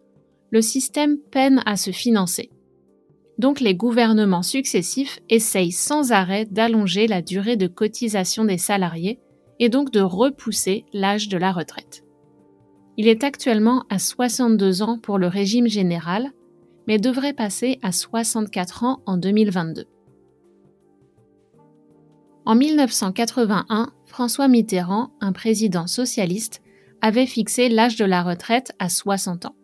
le 0.50 0.61
système 0.61 1.18
peine 1.30 1.62
à 1.66 1.76
se 1.76 1.92
financer. 1.92 2.50
Donc 3.38 3.61
les 3.61 3.75
gouvernements 3.75 4.42
successifs 4.42 5.21
essayent 5.30 5.73
sans 5.73 6.12
arrêt 6.12 6.47
d'allonger 6.47 7.06
la 7.06 7.23
durée 7.23 7.56
de 7.56 7.66
cotisation 7.66 8.44
des 8.44 8.59
salariés 8.59 9.18
et 9.59 9.68
donc 9.68 9.90
de 9.92 10.00
repousser 10.00 10.85
l'âge 10.92 11.28
de 11.28 11.38
la 11.38 11.52
retraite. 11.52 12.01
Il 12.99 13.08
est 13.08 13.25
actuellement 13.25 13.84
à 13.88 13.99
62 13.99 14.82
ans 14.82 14.99
pour 14.99 15.18
le 15.18 15.26
régime 15.26 15.66
général, 15.66 16.30
mais 16.87 16.99
devrait 16.99 17.32
passer 17.32 17.78
à 17.82 17.92
64 17.92 18.84
ans 18.84 19.00
en 19.06 19.16
2022. 19.16 19.87
En 22.44 22.54
1981, 22.54 23.92
François 24.04 24.49
Mitterrand, 24.49 25.11
un 25.20 25.32
président 25.32 25.87
socialiste, 25.87 26.61
avait 27.00 27.26
fixé 27.26 27.68
l'âge 27.68 27.96
de 27.96 28.04
la 28.04 28.22
retraite 28.22 28.72
à 28.78 28.88
60 28.88 29.46
ans. 29.46 29.56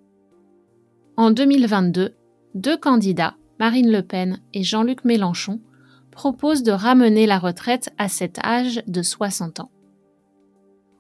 En 1.17 1.31
2022, 1.31 2.15
deux 2.55 2.77
candidats, 2.77 3.37
Marine 3.59 3.91
Le 3.91 4.03
Pen 4.03 4.41
et 4.55 4.63
Jean-Luc 4.63 5.05
Mélenchon, 5.05 5.61
proposent 6.13 6.63
de 6.63 6.73
ramener 6.73 7.27
la 7.27 7.39
retraite 7.39 7.91
à 7.99 8.09
cet 8.09 8.39
âge 8.45 8.83
de 8.87 9.03
60 9.03 9.61
ans. 9.61 9.71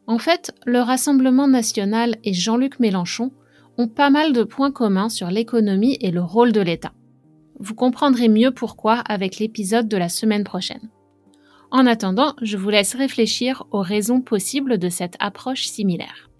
En 0.08 0.16
fait, 0.16 0.54
le 0.64 0.80
Rassemblement 0.80 1.46
national 1.46 2.16
et 2.24 2.32
Jean-Luc 2.32 2.80
Mélenchon 2.80 3.30
ont 3.76 3.88
pas 3.88 4.08
mal 4.08 4.32
de 4.32 4.42
points 4.42 4.72
communs 4.72 5.10
sur 5.10 5.30
l'économie 5.30 5.98
et 6.00 6.10
le 6.10 6.22
rôle 6.22 6.52
de 6.52 6.62
l'État. 6.62 6.94
Vous 7.60 7.74
comprendrez 7.74 8.28
mieux 8.28 8.50
pourquoi 8.50 8.94
avec 8.94 9.38
l'épisode 9.38 9.86
de 9.86 9.98
la 9.98 10.08
semaine 10.08 10.44
prochaine. 10.44 10.88
En 11.70 11.84
attendant, 11.86 12.34
je 12.40 12.56
vous 12.56 12.70
laisse 12.70 12.94
réfléchir 12.94 13.64
aux 13.70 13.82
raisons 13.82 14.22
possibles 14.22 14.78
de 14.78 14.88
cette 14.88 15.16
approche 15.20 15.66
similaire. 15.66 16.30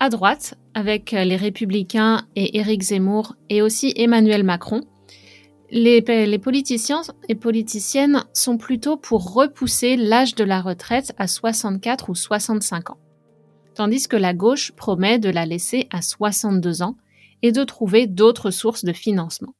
À 0.00 0.08
droite, 0.08 0.58
avec 0.74 1.12
les 1.12 1.36
Républicains 1.36 2.26
et 2.34 2.58
Éric 2.58 2.82
Zemmour 2.82 3.36
et 3.48 3.62
aussi 3.62 3.94
Emmanuel 3.96 4.42
Macron, 4.42 4.80
les, 5.70 6.38
politiciens 6.38 7.02
et 7.28 7.34
politiciennes 7.34 8.24
sont 8.32 8.58
plutôt 8.58 8.96
pour 8.96 9.32
repousser 9.34 9.96
l'âge 9.96 10.34
de 10.34 10.44
la 10.44 10.60
retraite 10.60 11.12
à 11.18 11.26
64 11.26 12.10
ou 12.10 12.14
65 12.14 12.90
ans, 12.90 12.98
tandis 13.74 14.06
que 14.06 14.16
la 14.16 14.34
gauche 14.34 14.72
promet 14.72 15.18
de 15.18 15.30
la 15.30 15.46
laisser 15.46 15.88
à 15.90 16.02
62 16.02 16.82
ans 16.82 16.96
et 17.42 17.52
de 17.52 17.64
trouver 17.64 18.06
d'autres 18.06 18.50
sources 18.50 18.84
de 18.84 18.92
financement. 18.92 19.54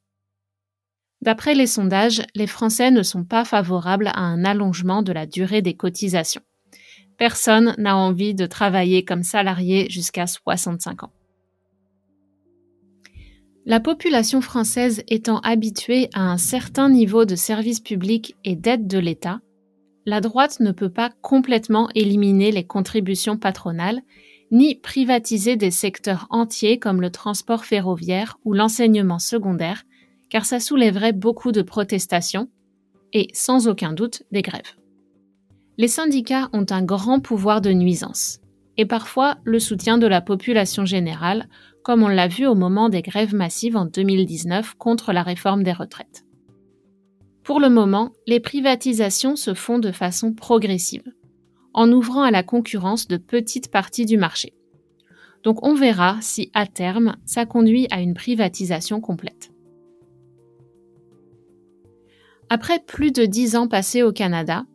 D'après 1.21 1.55
les 1.55 1.67
sondages, 1.67 2.21
les 2.35 2.47
Français 2.47 2.91
ne 2.91 3.01
sont 3.01 3.23
pas 3.23 3.45
favorables 3.45 4.07
à 4.07 4.19
un 4.19 4.45
allongement 4.45 5.01
de 5.01 5.11
la 5.11 5.25
durée 5.25 5.61
des 5.61 5.75
cotisations. 5.75 6.43
Personne 7.17 7.73
n'a 7.77 7.95
envie 7.95 8.35
de 8.35 8.45
travailler 8.45 9.05
comme 9.05 9.23
salarié 9.23 9.89
jusqu'à 9.89 10.27
65 10.27 11.03
ans. 11.03 11.11
La 13.67 13.79
population 13.79 14.41
française 14.41 15.01
étant 15.07 15.39
habituée 15.39 16.09
à 16.13 16.21
un 16.21 16.37
certain 16.37 16.87
niveau 16.87 17.25
de 17.25 17.35
services 17.35 17.79
publics 17.79 18.35
et 18.43 18.55
d'aide 18.55 18.85
de 18.85 18.99
l'État, 18.99 19.39
la 20.05 20.21
droite 20.21 20.59
ne 20.59 20.71
peut 20.71 20.91
pas 20.91 21.09
complètement 21.23 21.89
éliminer 21.95 22.51
les 22.51 22.63
contributions 22.63 23.37
patronales, 23.37 24.01
ni 24.51 24.75
privatiser 24.75 25.55
des 25.55 25.71
secteurs 25.71 26.27
entiers 26.29 26.77
comme 26.77 27.01
le 27.01 27.09
transport 27.09 27.65
ferroviaire 27.65 28.37
ou 28.45 28.53
l'enseignement 28.53 29.17
secondaire, 29.17 29.83
car 30.29 30.45
ça 30.45 30.59
soulèverait 30.59 31.13
beaucoup 31.13 31.51
de 31.51 31.63
protestations 31.63 32.49
et, 33.13 33.29
sans 33.33 33.67
aucun 33.67 33.93
doute, 33.93 34.21
des 34.31 34.43
grèves. 34.43 34.75
Les 35.79 35.87
syndicats 35.87 36.49
ont 36.53 36.67
un 36.69 36.83
grand 36.83 37.19
pouvoir 37.19 37.61
de 37.61 37.71
nuisance, 37.71 38.41
et 38.77 38.85
parfois 38.85 39.37
le 39.43 39.59
soutien 39.59 39.97
de 39.97 40.07
la 40.07 40.21
population 40.21 40.85
générale, 40.85 41.47
comme 41.83 42.03
on 42.03 42.07
l'a 42.07 42.27
vu 42.27 42.45
au 42.45 42.55
moment 42.55 42.89
des 42.89 43.01
grèves 43.01 43.35
massives 43.35 43.77
en 43.77 43.85
2019 43.85 44.75
contre 44.75 45.13
la 45.13 45.23
réforme 45.23 45.63
des 45.63 45.71
retraites. 45.71 46.25
Pour 47.43 47.59
le 47.59 47.69
moment, 47.69 48.11
les 48.25 48.39
privatisations 48.39 49.35
se 49.35 49.53
font 49.53 49.77
de 49.77 49.91
façon 49.91 50.33
progressive, 50.33 51.13
en 51.73 51.91
ouvrant 51.91 52.23
à 52.23 52.31
la 52.31 52.41
concurrence 52.41 53.07
de 53.07 53.17
petites 53.17 53.69
parties 53.69 54.05
du 54.05 54.17
marché. 54.17 54.53
Donc 55.43 55.63
on 55.63 55.75
verra 55.75 56.17
si 56.21 56.49
à 56.55 56.65
terme 56.65 57.17
ça 57.25 57.45
conduit 57.45 57.87
à 57.91 58.01
une 58.01 58.15
privatisation 58.15 58.99
complète. 58.99 59.51
Après 62.49 62.79
plus 62.79 63.11
de 63.11 63.25
dix 63.25 63.55
ans 63.55 63.67
passés 63.67 64.01
au 64.01 64.11
Canada, 64.11 64.65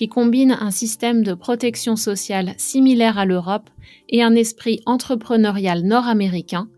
qui 0.00 0.08
combine 0.08 0.56
un 0.58 0.70
système 0.70 1.22
de 1.22 1.34
protection 1.34 1.94
sociale 1.94 2.54
similaire 2.56 3.18
à 3.18 3.26
l'Europe 3.26 3.68
et 4.08 4.22
un 4.22 4.34
esprit 4.34 4.80
entrepreneurial 4.86 5.82
nord-américain, 5.82 6.70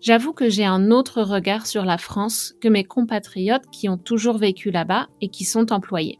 j'avoue 0.00 0.32
que 0.32 0.50
j'ai 0.50 0.64
un 0.64 0.90
autre 0.90 1.22
regard 1.22 1.68
sur 1.68 1.84
la 1.84 1.96
France 1.96 2.54
que 2.60 2.66
mes 2.66 2.82
compatriotes 2.82 3.70
qui 3.70 3.88
ont 3.88 3.98
toujours 3.98 4.38
vécu 4.38 4.72
là-bas 4.72 5.06
et 5.20 5.28
qui 5.28 5.44
sont 5.44 5.72
employés. 5.72 6.18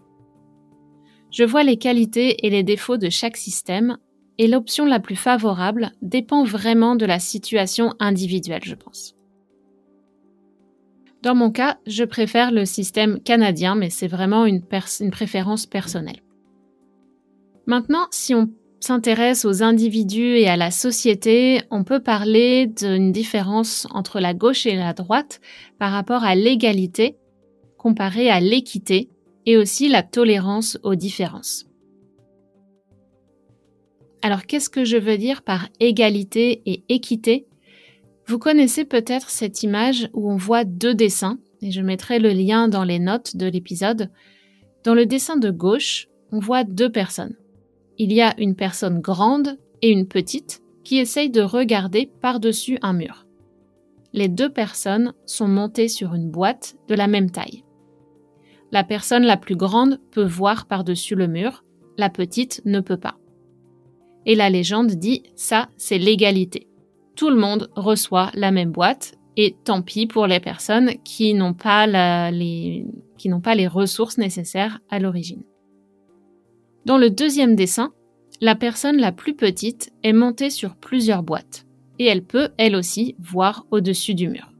Je 1.32 1.42
vois 1.42 1.64
les 1.64 1.78
qualités 1.78 2.46
et 2.46 2.50
les 2.50 2.62
défauts 2.62 2.96
de 2.96 3.10
chaque 3.10 3.36
système, 3.36 3.98
et 4.38 4.46
l'option 4.46 4.86
la 4.86 5.00
plus 5.00 5.16
favorable 5.16 5.90
dépend 6.00 6.44
vraiment 6.44 6.94
de 6.94 7.06
la 7.06 7.18
situation 7.18 7.92
individuelle, 7.98 8.62
je 8.62 8.76
pense. 8.76 9.16
Dans 11.24 11.34
mon 11.34 11.50
cas, 11.50 11.78
je 11.88 12.04
préfère 12.04 12.52
le 12.52 12.66
système 12.66 13.18
canadien, 13.20 13.74
mais 13.74 13.90
c'est 13.90 14.06
vraiment 14.06 14.46
une, 14.46 14.62
préférence 14.62 15.66
personnelle. 15.66 16.20
Maintenant, 17.66 18.06
si 18.12 18.32
on 18.32 18.48
s'intéresse 18.78 19.44
aux 19.44 19.64
individus 19.64 20.38
et 20.38 20.48
à 20.48 20.56
la 20.56 20.70
société, 20.70 21.62
on 21.70 21.82
peut 21.82 22.00
parler 22.00 22.68
d'une 22.68 23.10
différence 23.10 23.88
entre 23.90 24.20
la 24.20 24.34
gauche 24.34 24.66
et 24.66 24.76
la 24.76 24.92
droite 24.92 25.40
par 25.78 25.90
rapport 25.90 26.22
à 26.22 26.36
l'égalité 26.36 27.16
comparée 27.76 28.30
à 28.30 28.40
l'équité 28.40 29.10
et 29.46 29.56
aussi 29.56 29.88
la 29.88 30.02
tolérance 30.02 30.78
aux 30.82 30.94
différences. 30.94 31.66
Alors 34.22 34.46
qu'est-ce 34.46 34.70
que 34.70 34.84
je 34.84 34.96
veux 34.96 35.18
dire 35.18 35.42
par 35.42 35.68
égalité 35.78 36.62
et 36.66 36.84
équité? 36.88 37.46
Vous 38.26 38.38
connaissez 38.38 38.84
peut-être 38.84 39.30
cette 39.30 39.62
image 39.62 40.08
où 40.14 40.30
on 40.30 40.36
voit 40.36 40.64
deux 40.64 40.94
dessins, 40.94 41.38
et 41.62 41.70
je 41.70 41.80
mettrai 41.80 42.18
le 42.18 42.30
lien 42.30 42.66
dans 42.68 42.82
les 42.82 42.98
notes 42.98 43.36
de 43.36 43.46
l'épisode. 43.46 44.10
Dans 44.84 44.94
le 44.94 45.06
dessin 45.06 45.36
de 45.36 45.50
gauche, 45.50 46.08
on 46.32 46.40
voit 46.40 46.64
deux 46.64 46.90
personnes. 46.90 47.36
Il 47.98 48.12
y 48.12 48.20
a 48.20 48.34
une 48.38 48.54
personne 48.54 49.00
grande 49.00 49.58
et 49.82 49.90
une 49.90 50.06
petite 50.06 50.62
qui 50.84 50.98
essayent 50.98 51.30
de 51.30 51.42
regarder 51.42 52.10
par-dessus 52.20 52.78
un 52.82 52.92
mur. 52.92 53.26
Les 54.12 54.28
deux 54.28 54.50
personnes 54.50 55.12
sont 55.26 55.48
montées 55.48 55.88
sur 55.88 56.14
une 56.14 56.30
boîte 56.30 56.76
de 56.88 56.94
la 56.94 57.06
même 57.06 57.30
taille. 57.30 57.64
La 58.72 58.84
personne 58.84 59.24
la 59.24 59.36
plus 59.36 59.56
grande 59.56 60.00
peut 60.10 60.24
voir 60.24 60.66
par-dessus 60.66 61.14
le 61.14 61.26
mur, 61.26 61.64
la 61.98 62.10
petite 62.10 62.62
ne 62.64 62.80
peut 62.80 62.96
pas. 62.96 63.16
Et 64.26 64.34
la 64.34 64.50
légende 64.50 64.90
dit 64.92 65.22
ça, 65.34 65.68
c'est 65.76 65.98
l'égalité 65.98 66.68
tout 67.16 67.30
le 67.30 67.36
monde 67.36 67.70
reçoit 67.74 68.30
la 68.34 68.52
même 68.52 68.70
boîte 68.70 69.14
et 69.36 69.56
tant 69.64 69.82
pis 69.82 70.06
pour 70.06 70.26
les 70.26 70.40
personnes 70.40 70.92
qui 71.02 71.34
n'ont 71.34 71.54
pas, 71.54 71.86
les, 72.30 72.86
qui 73.18 73.28
n'ont 73.28 73.40
pas 73.40 73.54
les 73.54 73.66
ressources 73.66 74.18
nécessaires 74.18 74.78
à 74.90 74.98
l'origine. 74.98 75.42
Dans 76.86 76.98
le 76.98 77.10
deuxième 77.10 77.56
dessin, 77.56 77.92
la 78.40 78.54
personne 78.54 78.98
la 78.98 79.10
plus 79.10 79.34
petite 79.34 79.92
est 80.04 80.12
montée 80.12 80.50
sur 80.50 80.76
plusieurs 80.76 81.24
boîtes 81.24 81.66
et 81.98 82.04
elle 82.04 82.22
peut, 82.22 82.50
elle 82.58 82.76
aussi, 82.76 83.16
voir 83.18 83.66
au-dessus 83.72 84.14
du 84.14 84.28
mur. 84.28 84.52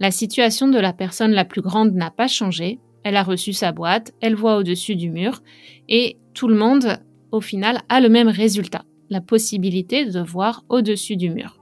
La 0.00 0.10
situation 0.10 0.66
de 0.66 0.80
la 0.80 0.92
personne 0.92 1.30
la 1.30 1.44
plus 1.44 1.60
grande 1.60 1.94
n'a 1.94 2.10
pas 2.10 2.26
changé, 2.26 2.80
elle 3.04 3.14
a 3.14 3.22
reçu 3.22 3.52
sa 3.52 3.70
boîte, 3.70 4.12
elle 4.20 4.34
voit 4.34 4.56
au-dessus 4.56 4.96
du 4.96 5.08
mur 5.08 5.40
et 5.88 6.18
tout 6.34 6.48
le 6.48 6.56
monde, 6.56 6.98
au 7.30 7.40
final, 7.40 7.78
a 7.88 8.00
le 8.00 8.08
même 8.08 8.28
résultat, 8.28 8.84
la 9.08 9.20
possibilité 9.20 10.04
de 10.04 10.20
voir 10.20 10.64
au-dessus 10.68 11.16
du 11.16 11.30
mur. 11.30 11.60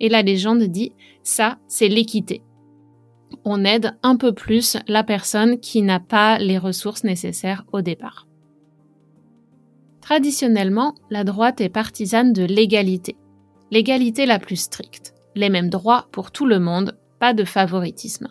Et 0.00 0.08
la 0.08 0.22
légende 0.22 0.62
dit 0.62 0.92
ça, 1.24 1.58
c'est 1.68 1.88
l'équité. 1.88 2.40
On 3.44 3.66
aide 3.66 3.98
un 4.02 4.16
peu 4.16 4.32
plus 4.32 4.78
la 4.88 5.04
personne 5.04 5.60
qui 5.60 5.82
n'a 5.82 6.00
pas 6.00 6.38
les 6.38 6.56
ressources 6.56 7.04
nécessaires 7.04 7.66
au 7.70 7.82
départ. 7.82 8.26
Traditionnellement, 10.10 10.96
la 11.08 11.22
droite 11.22 11.60
est 11.60 11.68
partisane 11.68 12.32
de 12.32 12.42
l'égalité. 12.42 13.14
l'égalité 13.70 14.26
la 14.26 14.40
plus 14.40 14.56
stricte, 14.56 15.14
les 15.36 15.50
mêmes 15.50 15.70
droits 15.70 16.08
pour 16.10 16.32
tout 16.32 16.46
le 16.46 16.58
monde, 16.58 16.98
pas 17.20 17.32
de 17.32 17.44
favoritisme. 17.44 18.26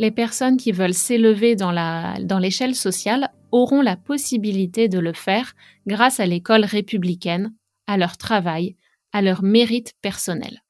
Les 0.00 0.10
personnes 0.10 0.56
qui 0.56 0.72
veulent 0.72 0.92
s'élever 0.92 1.54
dans 1.54 2.38
l'échelle 2.40 2.74
sociale 2.74 3.30
auront 3.52 3.82
la 3.82 3.94
possibilité 3.94 4.88
de 4.88 4.98
le 4.98 5.12
faire 5.12 5.54
grâce 5.86 6.18
à 6.18 6.26
l'école 6.26 6.64
républicaine, 6.64 7.54
à 7.86 7.96
leur 7.96 8.16
travail, 8.16 8.74
à 9.12 9.22
leur 9.22 9.44
mérite 9.44 9.92
personnel. 10.02 10.64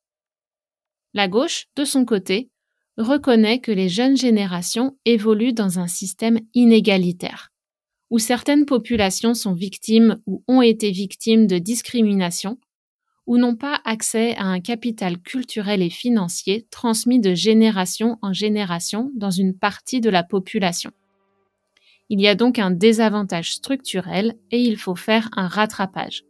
La 1.14 1.28
gauche, 1.28 1.68
de 1.76 1.86
son 1.86 2.04
côté, 2.04 2.50
reconnaît 2.98 3.60
que 3.60 3.72
les 3.72 3.88
jeunes 3.88 4.18
générations 4.18 4.98
évoluent 5.06 5.54
dans 5.54 5.78
un 5.78 5.86
système 5.86 6.40
inégalitaire, 6.52 7.53
où 8.14 8.20
certaines 8.20 8.64
populations 8.64 9.34
sont 9.34 9.54
victimes 9.54 10.20
ou 10.24 10.44
ont 10.46 10.62
été 10.62 10.92
victimes 10.92 11.48
de 11.48 11.58
discrimination, 11.58 12.58
ou 13.26 13.38
n'ont 13.38 13.56
pas 13.56 13.80
accès 13.84 14.36
à 14.36 14.44
un 14.44 14.60
capital 14.60 15.18
culturel 15.18 15.82
et 15.82 15.90
financier 15.90 16.64
transmis 16.70 17.18
de 17.18 17.34
génération 17.34 18.16
en 18.22 18.32
génération 18.32 19.10
dans 19.16 19.32
une 19.32 19.52
partie 19.52 20.00
de 20.00 20.10
la 20.10 20.22
population. 20.22 20.92
Il 22.08 22.20
y 22.20 22.28
a 22.28 22.36
donc 22.36 22.60
un 22.60 22.70
désavantage 22.70 23.52
structurel 23.52 24.36
et 24.52 24.60
il 24.60 24.76
faut 24.76 24.94
faire 24.94 25.28
un 25.34 25.48
rattrapage. 25.48 26.22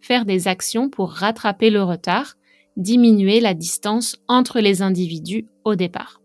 Faire 0.00 0.24
des 0.24 0.48
actions 0.48 0.88
pour 0.88 1.10
rattraper 1.10 1.68
le 1.68 1.82
retard, 1.82 2.36
diminuer 2.78 3.40
la 3.40 3.52
distance 3.52 4.16
entre 4.26 4.60
les 4.60 4.80
individus 4.80 5.44
au 5.64 5.74
départ. 5.74 6.22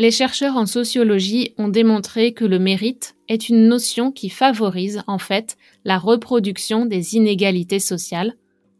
Les 0.00 0.10
chercheurs 0.10 0.56
en 0.56 0.64
sociologie 0.64 1.52
ont 1.58 1.68
démontré 1.68 2.32
que 2.32 2.46
le 2.46 2.58
mérite 2.58 3.16
est 3.28 3.50
une 3.50 3.68
notion 3.68 4.12
qui 4.12 4.30
favorise 4.30 5.02
en 5.06 5.18
fait 5.18 5.58
la 5.84 5.98
reproduction 5.98 6.86
des 6.86 7.16
inégalités 7.16 7.80
sociales 7.80 8.34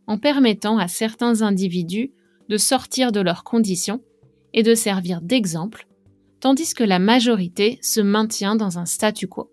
en 0.06 0.16
permettant 0.16 0.78
à 0.78 0.88
certains 0.88 1.42
individus 1.42 2.10
de 2.48 2.56
sortir 2.56 3.12
de 3.12 3.20
leurs 3.20 3.44
conditions 3.44 4.00
et 4.54 4.62
de 4.62 4.74
servir 4.74 5.20
d'exemple, 5.20 5.86
tandis 6.40 6.72
que 6.72 6.84
la 6.84 6.98
majorité 6.98 7.78
se 7.82 8.00
maintient 8.00 8.56
dans 8.56 8.78
un 8.78 8.86
statu 8.86 9.28
quo. 9.28 9.50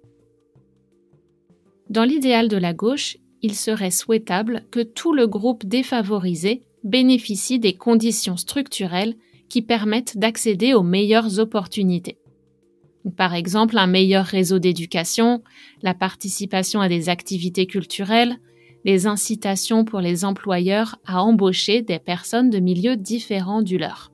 Dans 1.89 2.05
l'idéal 2.05 2.47
de 2.47 2.55
la 2.55 2.73
gauche, 2.73 3.17
il 3.41 3.53
serait 3.53 3.91
souhaitable 3.91 4.63
que 4.71 4.83
tout 4.83 5.11
le 5.11 5.27
groupe 5.27 5.65
défavorisé 5.65 6.61
bénéficie 6.85 7.59
des 7.59 7.73
conditions 7.73 8.37
structurelles 8.37 9.17
qui 9.49 9.61
permettent 9.61 10.17
d'accéder 10.17 10.73
aux 10.73 10.83
meilleures 10.83 11.39
opportunités. 11.39 12.17
Par 13.15 13.33
exemple, 13.33 13.77
un 13.77 13.87
meilleur 13.87 14.25
réseau 14.25 14.59
d'éducation, 14.59 15.41
la 15.81 15.93
participation 15.93 16.81
à 16.81 16.89
des 16.89 17.09
activités 17.09 17.65
culturelles, 17.65 18.37
les 18.83 19.07
incitations 19.07 19.85
pour 19.85 19.99
les 20.01 20.25
employeurs 20.25 20.97
à 21.05 21.21
embaucher 21.21 21.81
des 21.81 21.99
personnes 21.99 22.49
de 22.49 22.59
milieux 22.59 22.97
différents 22.97 23.61
du 23.61 23.77
leur. 23.77 24.11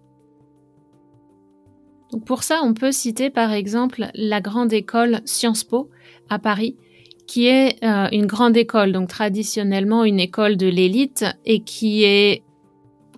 pour 2.28 2.44
ça, 2.44 2.62
on 2.64 2.76
peut 2.76 2.92
citer 2.92 3.32
par 3.32 3.52
exemple 3.52 4.06
la 4.14 4.40
grande 4.40 4.72
école 4.72 5.22
Sciences 5.26 5.64
Po 5.64 5.90
à 6.30 6.38
Paris, 6.38 6.78
qui 7.26 7.48
est 7.48 7.84
euh, 7.84 8.08
une 8.12 8.28
grande 8.28 8.56
école, 8.56 8.92
donc 8.92 9.10
traditionnellement 9.10 10.04
une 10.04 10.20
école 10.20 10.58
de 10.58 10.68
l'élite, 10.68 11.26
et 11.46 11.62
qui 11.62 12.04
est 12.04 12.43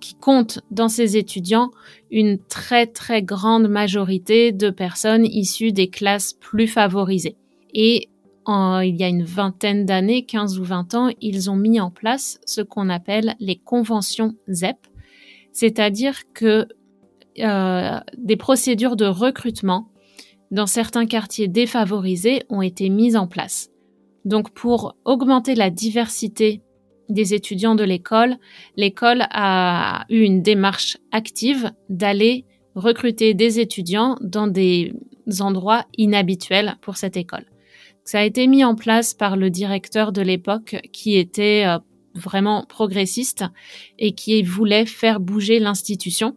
qui 0.00 0.14
compte 0.14 0.60
dans 0.70 0.88
ses 0.88 1.16
étudiants 1.16 1.70
une 2.10 2.38
très 2.38 2.86
très 2.86 3.22
grande 3.22 3.68
majorité 3.68 4.52
de 4.52 4.70
personnes 4.70 5.24
issues 5.26 5.72
des 5.72 5.88
classes 5.88 6.32
plus 6.32 6.66
favorisées. 6.66 7.36
Et 7.74 8.08
il 8.48 8.96
y 8.96 9.02
a 9.02 9.08
une 9.08 9.24
vingtaine 9.24 9.84
d'années, 9.86 10.24
15 10.24 10.58
ou 10.58 10.64
20 10.64 10.94
ans, 10.94 11.10
ils 11.20 11.50
ont 11.50 11.56
mis 11.56 11.80
en 11.80 11.90
place 11.90 12.38
ce 12.46 12.60
qu'on 12.60 12.88
appelle 12.88 13.34
les 13.40 13.56
conventions 13.56 14.34
ZEP, 14.48 14.76
c'est-à-dire 15.52 16.20
que 16.32 16.68
euh, 17.38 18.00
des 18.16 18.36
procédures 18.36 18.96
de 18.96 19.06
recrutement 19.06 19.88
dans 20.50 20.66
certains 20.66 21.06
quartiers 21.06 21.48
défavorisés 21.48 22.44
ont 22.48 22.62
été 22.62 22.88
mises 22.88 23.16
en 23.16 23.26
place. 23.26 23.70
Donc 24.24 24.50
pour 24.50 24.96
augmenter 25.04 25.54
la 25.54 25.70
diversité 25.70 26.62
des 27.08 27.34
étudiants 27.34 27.74
de 27.74 27.84
l'école, 27.84 28.36
l'école 28.76 29.26
a 29.30 30.04
eu 30.08 30.20
une 30.20 30.42
démarche 30.42 30.98
active 31.12 31.70
d'aller 31.88 32.44
recruter 32.74 33.34
des 33.34 33.60
étudiants 33.60 34.16
dans 34.20 34.46
des 34.46 34.92
endroits 35.40 35.86
inhabituels 35.96 36.76
pour 36.82 36.96
cette 36.96 37.16
école. 37.16 37.46
Ça 38.04 38.20
a 38.20 38.24
été 38.24 38.46
mis 38.46 38.64
en 38.64 38.76
place 38.76 39.14
par 39.14 39.36
le 39.36 39.50
directeur 39.50 40.12
de 40.12 40.22
l'époque 40.22 40.76
qui 40.92 41.16
était 41.16 41.64
euh, 41.66 41.78
vraiment 42.14 42.64
progressiste 42.64 43.44
et 43.98 44.12
qui 44.12 44.42
voulait 44.42 44.86
faire 44.86 45.18
bouger 45.18 45.58
l'institution. 45.58 46.36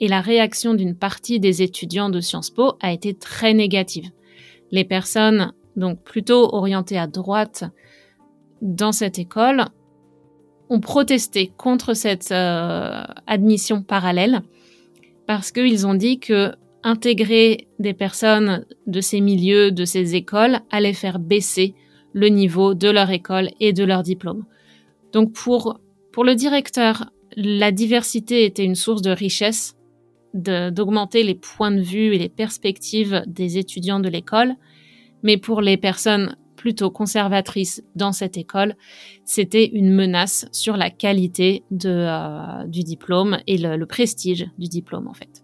Et 0.00 0.08
la 0.08 0.20
réaction 0.20 0.74
d'une 0.74 0.96
partie 0.96 1.38
des 1.38 1.62
étudiants 1.62 2.10
de 2.10 2.20
Sciences 2.20 2.50
Po 2.50 2.72
a 2.80 2.92
été 2.92 3.14
très 3.14 3.54
négative. 3.54 4.10
Les 4.72 4.84
personnes 4.84 5.52
donc 5.76 6.02
plutôt 6.02 6.52
orientés 6.52 6.98
à 6.98 7.06
droite 7.06 7.64
dans 8.62 8.92
cette 8.92 9.18
école, 9.18 9.66
ont 10.70 10.80
protesté 10.80 11.52
contre 11.58 11.92
cette 11.92 12.32
euh, 12.32 13.02
admission 13.26 13.82
parallèle 13.82 14.40
parce 15.26 15.52
qu'ils 15.52 15.86
ont 15.86 15.94
dit 15.94 16.18
que 16.18 16.52
intégrer 16.82 17.68
des 17.78 17.92
personnes 17.92 18.64
de 18.86 19.00
ces 19.00 19.20
milieux, 19.20 19.70
de 19.70 19.84
ces 19.84 20.14
écoles, 20.14 20.60
allait 20.70 20.94
faire 20.94 21.18
baisser 21.18 21.74
le 22.12 22.28
niveau 22.28 22.74
de 22.74 22.88
leur 22.88 23.10
école 23.10 23.50
et 23.60 23.72
de 23.72 23.84
leur 23.84 24.02
diplôme. 24.02 24.44
Donc 25.12 25.32
pour, 25.32 25.80
pour 26.12 26.24
le 26.24 26.34
directeur, 26.34 27.10
la 27.36 27.70
diversité 27.70 28.44
était 28.44 28.64
une 28.64 28.74
source 28.74 29.02
de 29.02 29.10
richesse, 29.10 29.76
d'augmenter 30.34 31.22
les 31.22 31.34
points 31.34 31.70
de 31.70 31.80
vue 31.80 32.14
et 32.14 32.18
les 32.18 32.28
perspectives 32.28 33.22
des 33.26 33.58
étudiants 33.58 34.00
de 34.00 34.08
l'école, 34.08 34.54
mais 35.22 35.36
pour 35.36 35.60
les 35.60 35.76
personnes 35.76 36.36
plutôt 36.62 36.92
conservatrices 36.92 37.82
dans 37.96 38.12
cette 38.12 38.36
école, 38.36 38.76
c'était 39.24 39.66
une 39.66 39.92
menace 39.92 40.46
sur 40.52 40.76
la 40.76 40.90
qualité 40.90 41.64
euh, 41.84 42.64
du 42.68 42.84
diplôme 42.84 43.38
et 43.48 43.58
le, 43.58 43.76
le 43.76 43.86
prestige 43.86 44.48
du 44.58 44.68
diplôme 44.68 45.08
en 45.08 45.12
fait. 45.12 45.42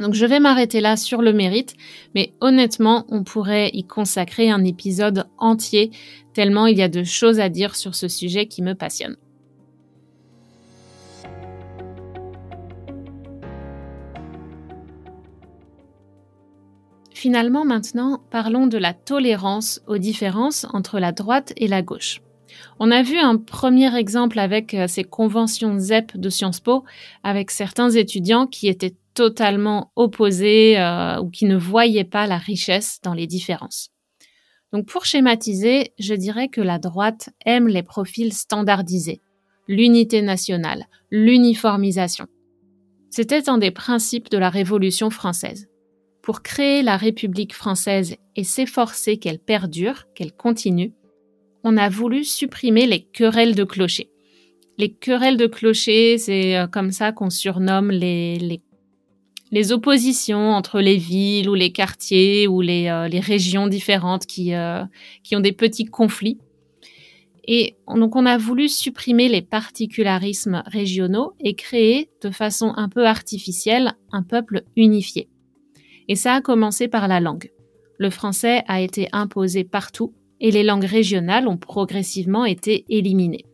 Donc 0.00 0.14
je 0.14 0.24
vais 0.24 0.40
m'arrêter 0.40 0.80
là 0.80 0.96
sur 0.96 1.20
le 1.20 1.34
mérite, 1.34 1.74
mais 2.14 2.32
honnêtement, 2.40 3.04
on 3.10 3.22
pourrait 3.22 3.68
y 3.74 3.84
consacrer 3.84 4.48
un 4.48 4.64
épisode 4.64 5.26
entier, 5.36 5.90
tellement 6.32 6.66
il 6.66 6.78
y 6.78 6.82
a 6.82 6.88
de 6.88 7.04
choses 7.04 7.38
à 7.38 7.50
dire 7.50 7.76
sur 7.76 7.94
ce 7.94 8.08
sujet 8.08 8.46
qui 8.46 8.62
me 8.62 8.72
passionne. 8.72 9.16
Finalement, 17.18 17.64
maintenant, 17.64 18.22
parlons 18.30 18.68
de 18.68 18.78
la 18.78 18.94
tolérance 18.94 19.80
aux 19.88 19.98
différences 19.98 20.68
entre 20.72 21.00
la 21.00 21.10
droite 21.10 21.52
et 21.56 21.66
la 21.66 21.82
gauche. 21.82 22.20
On 22.78 22.92
a 22.92 23.02
vu 23.02 23.18
un 23.18 23.36
premier 23.38 23.92
exemple 23.96 24.38
avec 24.38 24.72
euh, 24.72 24.86
ces 24.86 25.02
conventions 25.02 25.80
ZEP 25.80 26.16
de 26.16 26.30
Sciences 26.30 26.60
Po, 26.60 26.84
avec 27.24 27.50
certains 27.50 27.90
étudiants 27.90 28.46
qui 28.46 28.68
étaient 28.68 28.94
totalement 29.14 29.90
opposés 29.96 30.78
euh, 30.78 31.18
ou 31.18 31.28
qui 31.28 31.46
ne 31.46 31.56
voyaient 31.56 32.04
pas 32.04 32.28
la 32.28 32.38
richesse 32.38 33.00
dans 33.02 33.14
les 33.14 33.26
différences. 33.26 33.88
Donc 34.72 34.86
pour 34.86 35.04
schématiser, 35.04 35.94
je 35.98 36.14
dirais 36.14 36.46
que 36.46 36.60
la 36.60 36.78
droite 36.78 37.30
aime 37.44 37.66
les 37.66 37.82
profils 37.82 38.32
standardisés, 38.32 39.22
l'unité 39.66 40.22
nationale, 40.22 40.86
l'uniformisation. 41.10 42.28
C'était 43.10 43.48
un 43.48 43.58
des 43.58 43.72
principes 43.72 44.30
de 44.30 44.38
la 44.38 44.50
Révolution 44.50 45.10
française 45.10 45.67
pour 46.28 46.42
créer 46.42 46.82
la 46.82 46.98
République 46.98 47.54
française 47.54 48.16
et 48.36 48.44
s'efforcer 48.44 49.16
qu'elle 49.16 49.38
perdure, 49.38 50.04
qu'elle 50.14 50.32
continue, 50.32 50.92
on 51.64 51.78
a 51.78 51.88
voulu 51.88 52.22
supprimer 52.22 52.84
les 52.84 53.00
querelles 53.00 53.54
de 53.54 53.64
clochers. 53.64 54.10
Les 54.76 54.92
querelles 54.92 55.38
de 55.38 55.46
clochers, 55.46 56.18
c'est 56.18 56.54
euh, 56.54 56.66
comme 56.66 56.90
ça 56.90 57.12
qu'on 57.12 57.30
surnomme 57.30 57.90
les, 57.90 58.60
les, 59.50 59.72
oppositions 59.72 60.50
entre 60.50 60.82
les 60.82 60.98
villes 60.98 61.48
ou 61.48 61.54
les 61.54 61.72
quartiers 61.72 62.46
ou 62.46 62.60
les, 62.60 62.88
euh, 62.88 63.08
régions 63.22 63.66
différentes 63.66 64.26
qui, 64.26 64.52
euh, 64.52 64.84
qui 65.24 65.34
ont 65.34 65.40
des 65.40 65.52
petits 65.52 65.86
conflits. 65.86 66.36
Et 67.46 67.78
donc 67.86 68.16
on 68.16 68.26
a 68.26 68.36
voulu 68.36 68.68
supprimer 68.68 69.30
les 69.30 69.40
particularismes 69.40 70.62
régionaux 70.66 71.32
et 71.40 71.54
créer 71.54 72.10
de 72.20 72.28
façon 72.28 72.74
un 72.76 72.90
peu 72.90 73.06
artificielle 73.06 73.94
un 74.12 74.22
peuple 74.22 74.64
unifié. 74.76 75.30
Et 76.08 76.16
ça 76.16 76.34
a 76.34 76.40
commencé 76.40 76.88
par 76.88 77.06
la 77.06 77.20
langue. 77.20 77.52
Le 77.98 78.10
français 78.10 78.64
a 78.66 78.80
été 78.80 79.08
imposé 79.12 79.64
partout 79.64 80.14
et 80.40 80.50
les 80.50 80.62
langues 80.62 80.84
régionales 80.84 81.48
ont 81.48 81.56
progressivement 81.56 82.44
été 82.44 82.84
éliminées. 82.88 83.44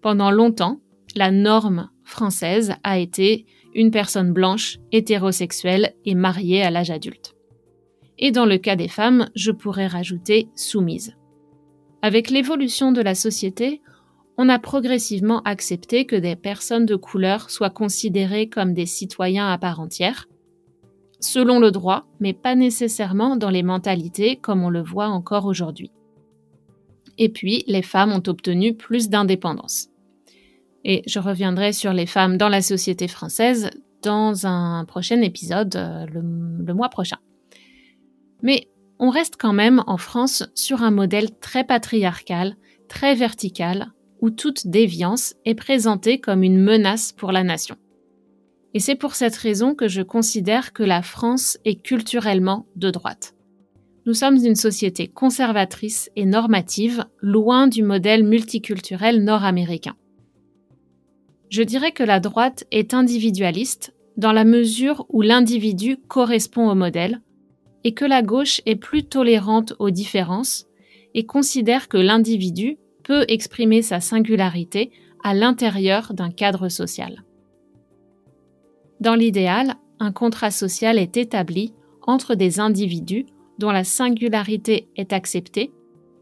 Pendant 0.00 0.30
longtemps, 0.30 0.80
la 1.16 1.30
norme 1.30 1.90
française 2.04 2.74
a 2.84 2.98
été 2.98 3.46
une 3.74 3.90
personne 3.90 4.32
blanche, 4.32 4.78
hétérosexuelle 4.92 5.94
et 6.04 6.14
mariée 6.14 6.62
à 6.62 6.70
l'âge 6.70 6.90
adulte. 6.90 7.34
Et 8.18 8.30
dans 8.30 8.46
le 8.46 8.56
cas 8.56 8.76
des 8.76 8.88
femmes, 8.88 9.28
je 9.34 9.50
pourrais 9.50 9.86
rajouter 9.86 10.48
soumise. 10.54 11.14
Avec 12.00 12.30
l'évolution 12.30 12.92
de 12.92 13.02
la 13.02 13.14
société, 13.14 13.82
on 14.38 14.48
a 14.48 14.58
progressivement 14.58 15.42
accepté 15.42 16.06
que 16.06 16.16
des 16.16 16.36
personnes 16.36 16.86
de 16.86 16.96
couleur 16.96 17.50
soient 17.50 17.70
considérées 17.70 18.48
comme 18.48 18.72
des 18.72 18.86
citoyens 18.86 19.48
à 19.48 19.58
part 19.58 19.80
entière, 19.80 20.28
selon 21.20 21.58
le 21.58 21.70
droit, 21.70 22.06
mais 22.20 22.32
pas 22.32 22.54
nécessairement 22.54 23.36
dans 23.36 23.50
les 23.50 23.62
mentalités 23.62 24.36
comme 24.36 24.62
on 24.62 24.70
le 24.70 24.82
voit 24.82 25.08
encore 25.08 25.46
aujourd'hui. 25.46 25.90
Et 27.18 27.28
puis, 27.28 27.64
les 27.66 27.82
femmes 27.82 28.12
ont 28.12 28.22
obtenu 28.26 28.74
plus 28.74 29.08
d'indépendance. 29.08 29.88
Et 30.84 31.02
je 31.06 31.18
reviendrai 31.18 31.72
sur 31.72 31.92
les 31.92 32.06
femmes 32.06 32.36
dans 32.36 32.48
la 32.48 32.62
société 32.62 33.08
française 33.08 33.70
dans 34.02 34.46
un 34.46 34.84
prochain 34.84 35.20
épisode 35.20 35.74
euh, 35.74 36.06
le, 36.06 36.74
mois 36.74 36.88
prochain. 36.90 37.16
Mais 38.42 38.68
on 38.98 39.10
reste 39.10 39.36
quand 39.38 39.52
même 39.52 39.82
en 39.86 39.96
France 39.96 40.44
sur 40.54 40.82
un 40.82 40.90
modèle 40.90 41.36
très 41.40 41.64
patriarcal, 41.64 42.56
très 42.88 43.14
vertical, 43.14 43.92
où 44.20 44.30
toute 44.30 44.66
déviance 44.66 45.34
est 45.44 45.54
présentée 45.54 46.20
comme 46.20 46.42
une 46.42 46.58
menace 46.58 47.12
pour 47.12 47.32
la 47.32 47.42
nation. 47.42 47.76
Et 48.76 48.78
c'est 48.78 48.94
pour 48.94 49.14
cette 49.14 49.36
raison 49.36 49.74
que 49.74 49.88
je 49.88 50.02
considère 50.02 50.74
que 50.74 50.82
la 50.82 51.00
France 51.00 51.56
est 51.64 51.82
culturellement 51.82 52.66
de 52.76 52.90
droite. 52.90 53.34
Nous 54.04 54.12
sommes 54.12 54.36
une 54.36 54.54
société 54.54 55.08
conservatrice 55.08 56.10
et 56.14 56.26
normative, 56.26 57.06
loin 57.22 57.68
du 57.68 57.82
modèle 57.82 58.22
multiculturel 58.22 59.24
nord-américain. 59.24 59.96
Je 61.48 61.62
dirais 61.62 61.92
que 61.92 62.02
la 62.02 62.20
droite 62.20 62.66
est 62.70 62.92
individualiste 62.92 63.94
dans 64.18 64.32
la 64.32 64.44
mesure 64.44 65.06
où 65.08 65.22
l'individu 65.22 65.96
correspond 66.06 66.68
au 66.68 66.74
modèle, 66.74 67.22
et 67.82 67.94
que 67.94 68.04
la 68.04 68.20
gauche 68.20 68.60
est 68.66 68.76
plus 68.76 69.04
tolérante 69.04 69.72
aux 69.78 69.90
différences 69.90 70.66
et 71.14 71.24
considère 71.24 71.88
que 71.88 71.96
l'individu 71.96 72.76
peut 73.04 73.24
exprimer 73.28 73.80
sa 73.80 74.00
singularité 74.00 74.90
à 75.24 75.32
l'intérieur 75.32 76.12
d'un 76.12 76.30
cadre 76.30 76.68
social. 76.68 77.22
Dans 79.00 79.14
l'idéal, 79.14 79.74
un 79.98 80.12
contrat 80.12 80.50
social 80.50 80.98
est 80.98 81.16
établi 81.16 81.72
entre 82.06 82.34
des 82.34 82.60
individus 82.60 83.26
dont 83.58 83.70
la 83.70 83.84
singularité 83.84 84.88
est 84.96 85.12
acceptée, 85.12 85.72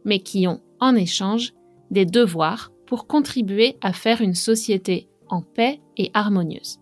mais 0.05 0.21
qui 0.21 0.47
ont, 0.47 0.61
en 0.81 0.95
échange, 0.95 1.53
des 1.91 2.07
devoirs 2.07 2.73
pour 2.87 3.07
contribuer 3.07 3.77
à 3.81 3.93
faire 3.93 4.21
une 4.21 4.35
société 4.35 5.09
en 5.29 5.43
paix 5.43 5.81
et 5.97 6.11
harmonieuse. 6.15 6.79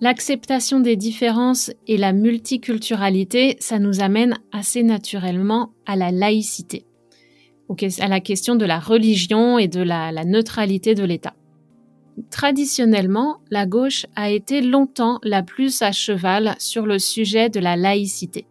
L'acceptation 0.00 0.80
des 0.80 0.96
différences 0.96 1.70
et 1.86 1.96
la 1.96 2.12
multiculturalité, 2.12 3.56
ça 3.60 3.78
nous 3.78 4.00
amène 4.00 4.36
assez 4.50 4.82
naturellement 4.82 5.70
à 5.86 5.94
la 5.94 6.10
laïcité, 6.10 6.86
à 8.00 8.08
la 8.08 8.20
question 8.20 8.56
de 8.56 8.64
la 8.64 8.80
religion 8.80 9.58
et 9.58 9.68
de 9.68 9.80
la, 9.80 10.24
neutralité 10.24 10.96
de 10.96 11.04
l'État. 11.04 11.34
Traditionnellement, 12.30 13.38
la 13.50 13.66
gauche 13.66 14.06
a 14.16 14.30
été 14.30 14.60
longtemps 14.60 15.18
la 15.22 15.42
plus 15.42 15.80
à 15.82 15.92
cheval 15.92 16.54
sur 16.58 16.86
le 16.86 16.98
sujet 16.98 17.48
de 17.48 17.58
la 17.58 17.76
laïcité, 17.76 18.46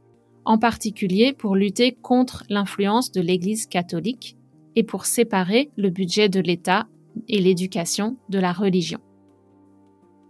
en 0.46 0.58
particulier 0.58 1.34
pour 1.34 1.56
lutter 1.56 1.92
contre 2.02 2.44
l'influence 2.50 3.12
de 3.12 3.22
l'Église 3.22 3.68
catholique 3.68 4.36
et 4.76 4.84
pour 4.84 5.06
séparer 5.06 5.70
le 5.78 5.90
budget 5.90 6.28
de 6.28 6.40
l'État 6.40 6.88
et 7.28 7.40
l'éducation 7.40 8.18
de 8.30 8.40
la 8.40 8.52
religion. 8.52 9.00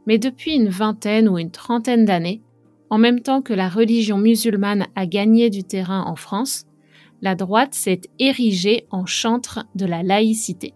Mais 0.07 0.17
depuis 0.17 0.55
une 0.55 0.69
vingtaine 0.69 1.29
ou 1.29 1.37
une 1.37 1.51
trentaine 1.51 2.05
d'années, 2.05 2.41
en 2.89 2.97
même 2.97 3.21
temps 3.21 3.41
que 3.41 3.53
la 3.53 3.69
religion 3.69 4.17
musulmane 4.17 4.87
a 4.95 5.05
gagné 5.05 5.49
du 5.49 5.63
terrain 5.63 6.03
en 6.05 6.17
France, 6.17 6.65
la 7.21 7.35
droite 7.35 7.75
s'est 7.75 8.01
érigée 8.19 8.87
en 8.89 9.05
chantre 9.05 9.65
de 9.75 9.85
la 9.85 10.03
laïcité. 10.03 10.73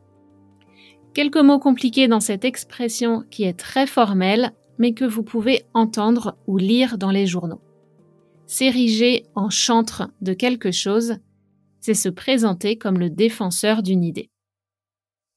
Quelques 1.15 1.37
mots 1.37 1.57
compliqués 1.57 2.07
dans 2.07 2.19
cette 2.19 2.45
expression 2.45 3.23
qui 3.31 3.43
est 3.43 3.57
très 3.57 3.87
formelle, 3.87 4.51
mais 4.77 4.93
que 4.93 5.05
vous 5.05 5.23
pouvez 5.23 5.63
entendre 5.73 6.37
ou 6.45 6.57
lire 6.57 6.99
dans 6.99 7.09
les 7.09 7.25
journaux. 7.25 7.61
S'ériger 8.45 9.25
en 9.33 9.49
chantre 9.49 10.11
de 10.21 10.33
quelque 10.33 10.71
chose, 10.71 11.15
c'est 11.79 11.95
se 11.95 12.09
présenter 12.09 12.77
comme 12.77 12.99
le 12.99 13.09
défenseur 13.09 13.81
d'une 13.81 14.03
idée. 14.03 14.29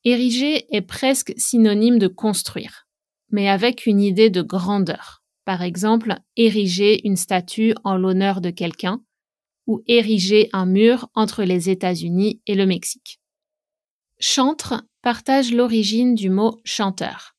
Ériger 0.04 0.66
est 0.76 0.82
presque 0.82 1.32
synonyme 1.38 1.98
de 1.98 2.08
construire 2.08 2.88
mais 3.30 3.48
avec 3.48 3.86
une 3.86 4.00
idée 4.00 4.30
de 4.30 4.42
grandeur. 4.42 5.22
Par 5.44 5.62
exemple, 5.62 6.16
ériger 6.36 7.06
une 7.06 7.16
statue 7.16 7.74
en 7.84 7.96
l'honneur 7.96 8.40
de 8.40 8.50
quelqu'un 8.50 9.02
ou 9.66 9.82
ériger 9.86 10.48
un 10.52 10.66
mur 10.66 11.08
entre 11.14 11.44
les 11.44 11.70
États-Unis 11.70 12.40
et 12.46 12.54
le 12.54 12.66
Mexique. 12.66 13.17
Chantre 14.20 14.82
partage 15.00 15.52
l'origine 15.52 16.16
du 16.16 16.28
mot 16.28 16.58
chanteur. 16.64 17.36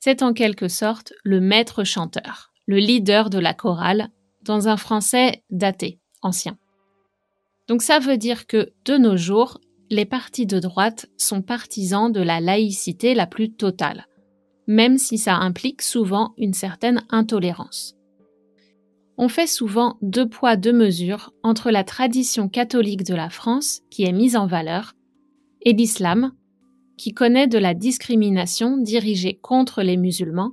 C'est 0.00 0.22
en 0.22 0.32
quelque 0.32 0.66
sorte 0.66 1.12
le 1.22 1.40
maître 1.40 1.84
chanteur, 1.84 2.52
le 2.66 2.78
leader 2.78 3.30
de 3.30 3.38
la 3.38 3.54
chorale, 3.54 4.08
dans 4.42 4.66
un 4.66 4.76
français 4.76 5.44
daté, 5.50 6.00
ancien. 6.22 6.58
Donc 7.68 7.82
ça 7.82 8.00
veut 8.00 8.16
dire 8.16 8.48
que, 8.48 8.72
de 8.84 8.96
nos 8.96 9.16
jours, 9.16 9.60
les 9.90 10.06
partis 10.06 10.46
de 10.46 10.58
droite 10.58 11.06
sont 11.16 11.40
partisans 11.40 12.10
de 12.10 12.20
la 12.20 12.40
laïcité 12.40 13.14
la 13.14 13.28
plus 13.28 13.52
totale, 13.52 14.06
même 14.66 14.98
si 14.98 15.18
ça 15.18 15.36
implique 15.36 15.82
souvent 15.82 16.34
une 16.36 16.54
certaine 16.54 17.04
intolérance. 17.10 17.94
On 19.18 19.28
fait 19.28 19.46
souvent 19.46 19.98
deux 20.02 20.28
poids 20.28 20.56
deux 20.56 20.72
mesures 20.72 21.32
entre 21.44 21.70
la 21.70 21.84
tradition 21.84 22.48
catholique 22.48 23.04
de 23.04 23.14
la 23.14 23.30
France, 23.30 23.82
qui 23.90 24.02
est 24.02 24.12
mise 24.12 24.36
en 24.36 24.46
valeur, 24.46 24.94
et 25.62 25.72
l'islam, 25.72 26.32
qui 26.96 27.12
connaît 27.12 27.46
de 27.46 27.58
la 27.58 27.74
discrimination 27.74 28.76
dirigée 28.76 29.38
contre 29.40 29.82
les 29.82 29.96
musulmans, 29.96 30.52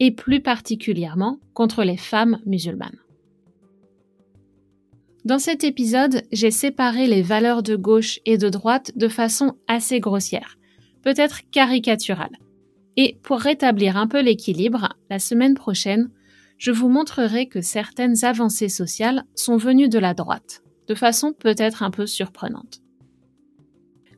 et 0.00 0.10
plus 0.10 0.40
particulièrement 0.40 1.38
contre 1.54 1.84
les 1.84 1.96
femmes 1.96 2.40
musulmanes. 2.46 2.98
Dans 5.24 5.38
cet 5.38 5.64
épisode, 5.64 6.22
j'ai 6.32 6.50
séparé 6.50 7.06
les 7.06 7.22
valeurs 7.22 7.62
de 7.62 7.76
gauche 7.76 8.20
et 8.26 8.36
de 8.36 8.50
droite 8.50 8.92
de 8.96 9.08
façon 9.08 9.54
assez 9.68 10.00
grossière, 10.00 10.58
peut-être 11.02 11.40
caricaturale. 11.50 12.36
Et 12.96 13.18
pour 13.22 13.40
rétablir 13.40 13.96
un 13.96 14.06
peu 14.06 14.20
l'équilibre, 14.20 14.90
la 15.08 15.18
semaine 15.18 15.54
prochaine, 15.54 16.10
je 16.58 16.70
vous 16.70 16.88
montrerai 16.88 17.48
que 17.48 17.62
certaines 17.62 18.24
avancées 18.24 18.68
sociales 18.68 19.24
sont 19.34 19.56
venues 19.56 19.88
de 19.88 19.98
la 19.98 20.12
droite, 20.12 20.62
de 20.88 20.94
façon 20.94 21.32
peut-être 21.32 21.82
un 21.82 21.90
peu 21.90 22.06
surprenante. 22.06 22.83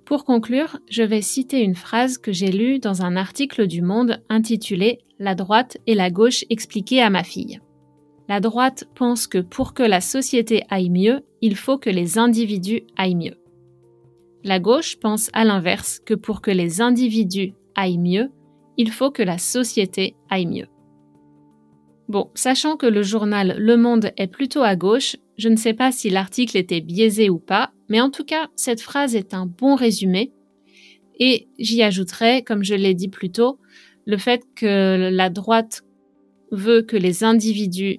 Pour 0.06 0.24
conclure, 0.24 0.78
je 0.88 1.02
vais 1.02 1.20
citer 1.20 1.62
une 1.62 1.74
phrase 1.74 2.16
que 2.16 2.30
j'ai 2.30 2.52
lue 2.52 2.78
dans 2.78 3.02
un 3.02 3.16
article 3.16 3.66
du 3.66 3.82
Monde 3.82 4.22
intitulé 4.28 5.00
La 5.18 5.34
droite 5.34 5.78
et 5.88 5.96
la 5.96 6.10
gauche 6.10 6.44
expliquées 6.48 7.02
à 7.02 7.10
ma 7.10 7.24
fille. 7.24 7.60
La 8.28 8.38
droite 8.38 8.84
pense 8.94 9.26
que 9.26 9.38
pour 9.38 9.74
que 9.74 9.82
la 9.82 10.00
société 10.00 10.62
aille 10.70 10.90
mieux, 10.90 11.22
il 11.42 11.56
faut 11.56 11.76
que 11.76 11.90
les 11.90 12.18
individus 12.18 12.82
aillent 12.96 13.16
mieux. 13.16 13.34
La 14.44 14.60
gauche 14.60 14.96
pense 15.00 15.28
à 15.32 15.44
l'inverse 15.44 15.98
que 15.98 16.14
pour 16.14 16.40
que 16.40 16.52
les 16.52 16.80
individus 16.80 17.54
aillent 17.74 17.98
mieux, 17.98 18.30
il 18.76 18.92
faut 18.92 19.10
que 19.10 19.24
la 19.24 19.38
société 19.38 20.14
aille 20.30 20.46
mieux. 20.46 20.68
Bon, 22.08 22.30
sachant 22.34 22.76
que 22.76 22.86
le 22.86 23.02
journal 23.02 23.56
Le 23.58 23.76
Monde 23.76 24.12
est 24.16 24.28
plutôt 24.28 24.62
à 24.62 24.76
gauche, 24.76 25.16
je 25.36 25.48
ne 25.48 25.56
sais 25.56 25.74
pas 25.74 25.92
si 25.92 26.10
l'article 26.10 26.56
était 26.56 26.80
biaisé 26.80 27.30
ou 27.30 27.38
pas, 27.38 27.72
mais 27.88 28.00
en 28.00 28.10
tout 28.10 28.24
cas, 28.24 28.48
cette 28.56 28.80
phrase 28.80 29.14
est 29.14 29.34
un 29.34 29.46
bon 29.46 29.74
résumé. 29.74 30.32
Et 31.18 31.48
j'y 31.58 31.82
ajouterai, 31.82 32.42
comme 32.42 32.64
je 32.64 32.74
l'ai 32.74 32.94
dit 32.94 33.08
plus 33.08 33.30
tôt, 33.30 33.58
le 34.06 34.18
fait 34.18 34.42
que 34.54 35.10
la 35.12 35.30
droite 35.30 35.82
veut 36.52 36.82
que 36.82 36.96
les 36.96 37.24
individus 37.24 37.98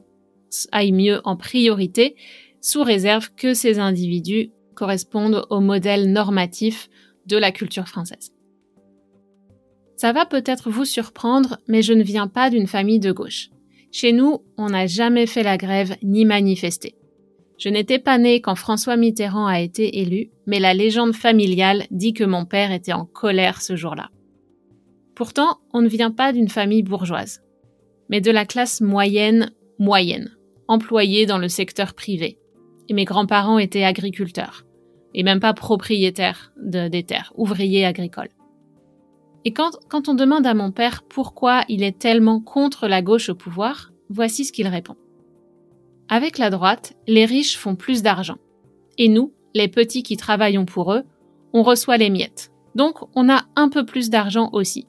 aillent 0.71 0.91
mieux 0.91 1.21
en 1.26 1.36
priorité, 1.36 2.15
sous 2.62 2.84
réserve 2.84 3.30
que 3.36 3.54
ces 3.54 3.80
individus 3.80 4.52
correspondent 4.76 5.45
au 5.50 5.60
modèle 5.60 6.12
normatif 6.12 6.89
de 7.26 7.38
la 7.38 7.52
culture 7.52 7.88
française. 7.88 8.32
Ça 9.95 10.13
va 10.13 10.26
peut-être 10.26 10.69
vous 10.69 10.86
surprendre, 10.86 11.58
mais 11.67 11.82
je 11.82 11.93
ne 11.93 12.04
viens 12.04 12.28
pas 12.28 12.50
d'une 12.50 12.67
famille 12.67 13.00
de 13.00 13.12
gauche. 13.12 13.50
Chez 13.91 14.12
nous, 14.12 14.43
on 14.58 14.69
n'a 14.69 14.86
jamais 14.86 15.26
fait 15.26 15.43
la 15.43 15.58
grève 15.58 15.95
ni 16.04 16.23
manifesté. 16.23 16.95
Je 17.58 17.70
n'étais 17.70 18.00
pas 18.00 18.17
née 18.17 18.39
quand 18.39 18.56
François 18.56 18.98
Mitterrand 18.98 19.48
a 19.48 19.60
été 19.60 20.00
élu, 20.00 20.30
mais 20.46 20.60
la 20.60 20.74
légende 20.74 21.15
familiale 21.15 21.86
dit 21.89 22.13
que 22.13 22.24
mon 22.24 22.46
père 22.46 22.72
était 22.72 22.93
en 22.93 23.06
colère 23.06 23.62
ce 23.62 23.76
jour-là. 23.76 24.10
Pourtant, 25.15 25.58
on 25.74 25.82
ne 25.82 25.88
vient 25.88 26.12
pas 26.12 26.32
d'une 26.32 26.50
famille 26.50 26.84
bourgeoise, 26.84 27.41
mais 28.10 28.22
de 28.22 28.30
la 28.30 28.46
classe 28.46 28.82
moyenne 28.82 29.52
moyenne, 29.80 30.36
employée 30.67 31.26
dans 31.26 31.39
le 31.39 31.50
secteur 31.50 31.93
privé. 31.93 32.38
Et 32.89 32.93
mes 32.93 33.06
grands-parents 33.06 33.58
étaient 33.58 33.84
agriculteurs, 33.84 34.63
et 35.13 35.24
même 35.24 35.39
pas 35.39 35.54
propriétaires 35.54 36.54
de, 36.62 36.88
des 36.88 37.04
terres, 37.04 37.34
ouvriers 37.36 37.86
agricoles. 37.86 38.30
Et 39.46 39.54
quand, 39.54 39.72
quand 39.89 40.10
on 40.10 40.13
demande 40.13 40.46
à 40.46 40.54
mon 40.54 40.72
père 40.72 41.04
pourquoi 41.04 41.63
il 41.70 41.84
est 41.84 41.98
tellement 41.98 42.39
contre 42.39 42.88
la 42.88 43.02
gauche 43.02 43.30
au 43.30 43.36
pouvoir, 43.36 43.91
voici 44.10 44.46
ce 44.46 44.52
qu'il 44.52 44.67
répond. 44.67 44.96
Avec 46.10 46.38
la 46.38 46.50
droite, 46.50 46.93
les 47.08 47.26
riches 47.26 47.58
font 47.58 47.76
plus 47.76 48.02
d'argent. 48.02 48.38
Et 48.98 49.10
nous, 49.10 49.34
les 49.54 49.67
petits 49.67 50.04
qui 50.04 50.15
travaillons 50.15 50.65
pour 50.65 50.93
eux, 50.93 51.04
on 51.54 51.63
reçoit 51.63 51.98
les 51.98 52.10
miettes. 52.10 52.52
Donc 52.76 53.00
on 53.15 53.30
a 53.30 53.46
un 53.56 53.70
peu 53.70 53.86
plus 53.86 54.10
d'argent 54.10 54.50
aussi. 54.54 54.88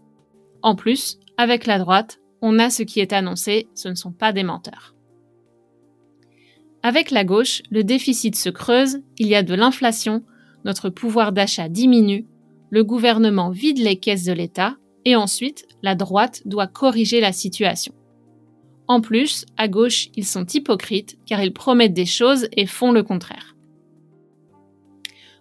En 0.63 0.77
plus, 0.77 1.19
avec 1.37 1.67
la 1.67 1.79
droite, 1.79 2.21
on 2.43 2.59
a 2.59 2.71
ce 2.71 2.83
qui 2.83 3.01
est 3.01 3.13
annoncé, 3.13 3.69
ce 3.75 3.89
ne 3.89 3.95
sont 3.95 4.13
pas 4.13 4.33
des 4.33 4.45
menteurs. 4.45 4.95
Avec 6.83 7.11
la 7.11 7.25
gauche, 7.25 7.63
le 7.71 7.83
déficit 7.83 8.37
se 8.37 8.51
creuse, 8.51 9.01
il 9.19 9.27
y 9.27 9.35
a 9.35 9.43
de 9.43 9.55
l'inflation, 9.55 10.23
notre 10.65 10.91
pouvoir 10.91 11.33
d'achat 11.33 11.69
diminue, 11.69 12.27
le 12.71 12.85
gouvernement 12.85 13.51
vide 13.51 13.79
les 13.79 13.99
caisses 13.99 14.25
de 14.25 14.33
l'État, 14.33 14.77
et 15.05 15.17
ensuite, 15.17 15.67
la 15.83 15.95
droite 15.95 16.43
doit 16.45 16.67
corriger 16.67 17.21
la 17.21 17.33
situation. 17.33 17.95
En 18.89 19.03
plus, 19.03 19.45
à 19.59 19.69
gauche, 19.69 20.09
ils 20.17 20.25
sont 20.25 20.47
hypocrites 20.47 21.19
car 21.27 21.43
ils 21.43 21.53
promettent 21.53 21.95
des 21.95 22.07
choses 22.07 22.49
et 22.57 22.67
font 22.67 22.91
le 22.91 23.03
contraire. 23.03 23.55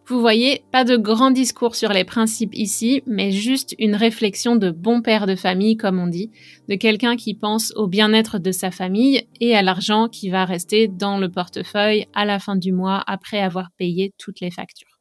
Vous 0.05 0.21
voyez, 0.21 0.63
pas 0.71 0.86
de 0.86 0.95
grand 0.95 1.31
discours 1.31 1.75
sur 1.75 1.91
les 1.91 2.05
principes 2.05 2.55
ici, 2.55 3.03
mais 3.05 3.31
juste 3.31 3.75
une 3.77 3.95
réflexion 3.95 4.55
de 4.55 4.71
bon 4.71 5.01
père 5.01 5.27
de 5.27 5.36
famille, 5.36 5.75
comme 5.75 5.99
on 5.99 6.07
dit, 6.07 6.31
de 6.69 6.75
quelqu'un 6.75 7.17
qui 7.17 7.33
pense 7.33 7.73
au 7.75 7.88
bien-être 7.88 8.39
de 8.39 8.53
sa 8.53 8.71
famille 8.71 9.27
et 9.41 9.53
à 9.53 9.62
l'argent 9.62 10.07
qui 10.07 10.29
va 10.29 10.45
rester 10.45 10.88
dans 10.88 11.17
le 11.17 11.29
portefeuille 11.29 12.05
à 12.13 12.23
la 12.23 12.39
fin 12.39 12.55
du 12.55 12.71
mois 12.71 13.03
après 13.05 13.41
avoir 13.41 13.71
payé 13.77 14.13
toutes 14.17 14.39
les 14.39 14.51
factures. 14.51 14.97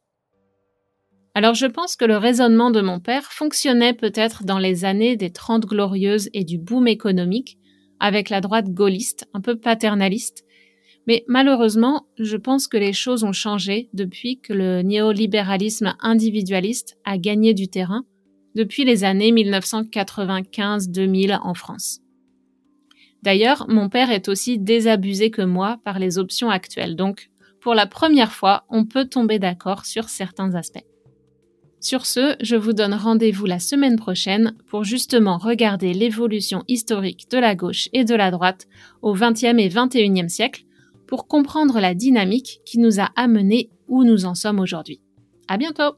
Alors 1.36 1.54
je 1.54 1.66
pense 1.66 1.94
que 1.94 2.04
le 2.04 2.16
raisonnement 2.16 2.72
de 2.72 2.80
mon 2.80 2.98
père 2.98 3.30
fonctionnait 3.30 3.94
peut-être 3.94 4.42
dans 4.42 4.58
les 4.58 4.84
années 4.84 5.16
des 5.16 5.30
Trente 5.30 5.66
Glorieuses 5.66 6.30
et 6.32 6.42
du 6.42 6.58
boom 6.58 6.88
économique, 6.88 7.58
avec 8.00 8.30
la 8.30 8.40
droite 8.40 8.70
gaulliste, 8.70 9.28
un 9.34 9.40
peu 9.40 9.56
paternaliste, 9.56 10.44
mais 11.06 11.24
malheureusement, 11.28 12.06
je 12.18 12.36
pense 12.36 12.66
que 12.66 12.76
les 12.76 12.92
choses 12.92 13.24
ont 13.24 13.32
changé 13.32 13.88
depuis 13.92 14.40
que 14.40 14.52
le 14.52 14.82
néolibéralisme 14.82 15.94
individualiste 16.00 16.98
a 17.04 17.16
gagné 17.16 17.54
du 17.54 17.68
terrain 17.68 18.04
depuis 18.56 18.84
les 18.84 19.04
années 19.04 19.30
1995-2000 19.32 21.38
en 21.42 21.54
France. 21.54 22.00
D'ailleurs, 23.22 23.66
mon 23.68 23.88
père 23.88 24.10
est 24.10 24.28
aussi 24.28 24.58
désabusé 24.58 25.30
que 25.30 25.42
moi 25.42 25.78
par 25.84 25.98
les 25.98 26.18
options 26.18 26.50
actuelles, 26.50 26.96
donc 26.96 27.30
pour 27.60 27.74
la 27.74 27.86
première 27.86 28.32
fois, 28.32 28.64
on 28.68 28.84
peut 28.84 29.06
tomber 29.06 29.38
d'accord 29.38 29.86
sur 29.86 30.08
certains 30.08 30.54
aspects. 30.54 30.84
Sur 31.86 32.04
ce, 32.04 32.34
je 32.40 32.56
vous 32.56 32.72
donne 32.72 32.94
rendez-vous 32.94 33.46
la 33.46 33.60
semaine 33.60 33.94
prochaine 33.94 34.56
pour 34.66 34.82
justement 34.82 35.38
regarder 35.38 35.94
l'évolution 35.94 36.64
historique 36.66 37.30
de 37.30 37.38
la 37.38 37.54
gauche 37.54 37.88
et 37.92 38.02
de 38.02 38.16
la 38.16 38.32
droite 38.32 38.66
au 39.02 39.14
XXe 39.14 39.54
et 39.56 39.68
XXIe 39.68 40.28
siècle 40.28 40.64
pour 41.06 41.28
comprendre 41.28 41.78
la 41.78 41.94
dynamique 41.94 42.60
qui 42.66 42.80
nous 42.80 42.98
a 42.98 43.10
amenés 43.14 43.70
où 43.86 44.02
nous 44.02 44.24
en 44.24 44.34
sommes 44.34 44.58
aujourd'hui. 44.58 45.00
À 45.46 45.58
bientôt! 45.58 45.94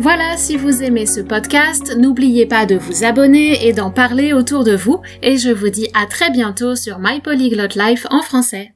Voilà, 0.00 0.36
si 0.36 0.56
vous 0.56 0.82
aimez 0.82 1.06
ce 1.06 1.20
podcast, 1.20 1.96
n'oubliez 1.96 2.46
pas 2.46 2.66
de 2.66 2.74
vous 2.74 3.04
abonner 3.04 3.68
et 3.68 3.72
d'en 3.72 3.92
parler 3.92 4.32
autour 4.32 4.64
de 4.64 4.74
vous 4.74 5.00
et 5.22 5.36
je 5.36 5.50
vous 5.50 5.70
dis 5.70 5.86
à 5.94 6.06
très 6.06 6.32
bientôt 6.32 6.74
sur 6.74 6.98
My 6.98 7.20
Polyglot 7.20 7.76
Life 7.76 8.04
en 8.10 8.20
français. 8.20 8.75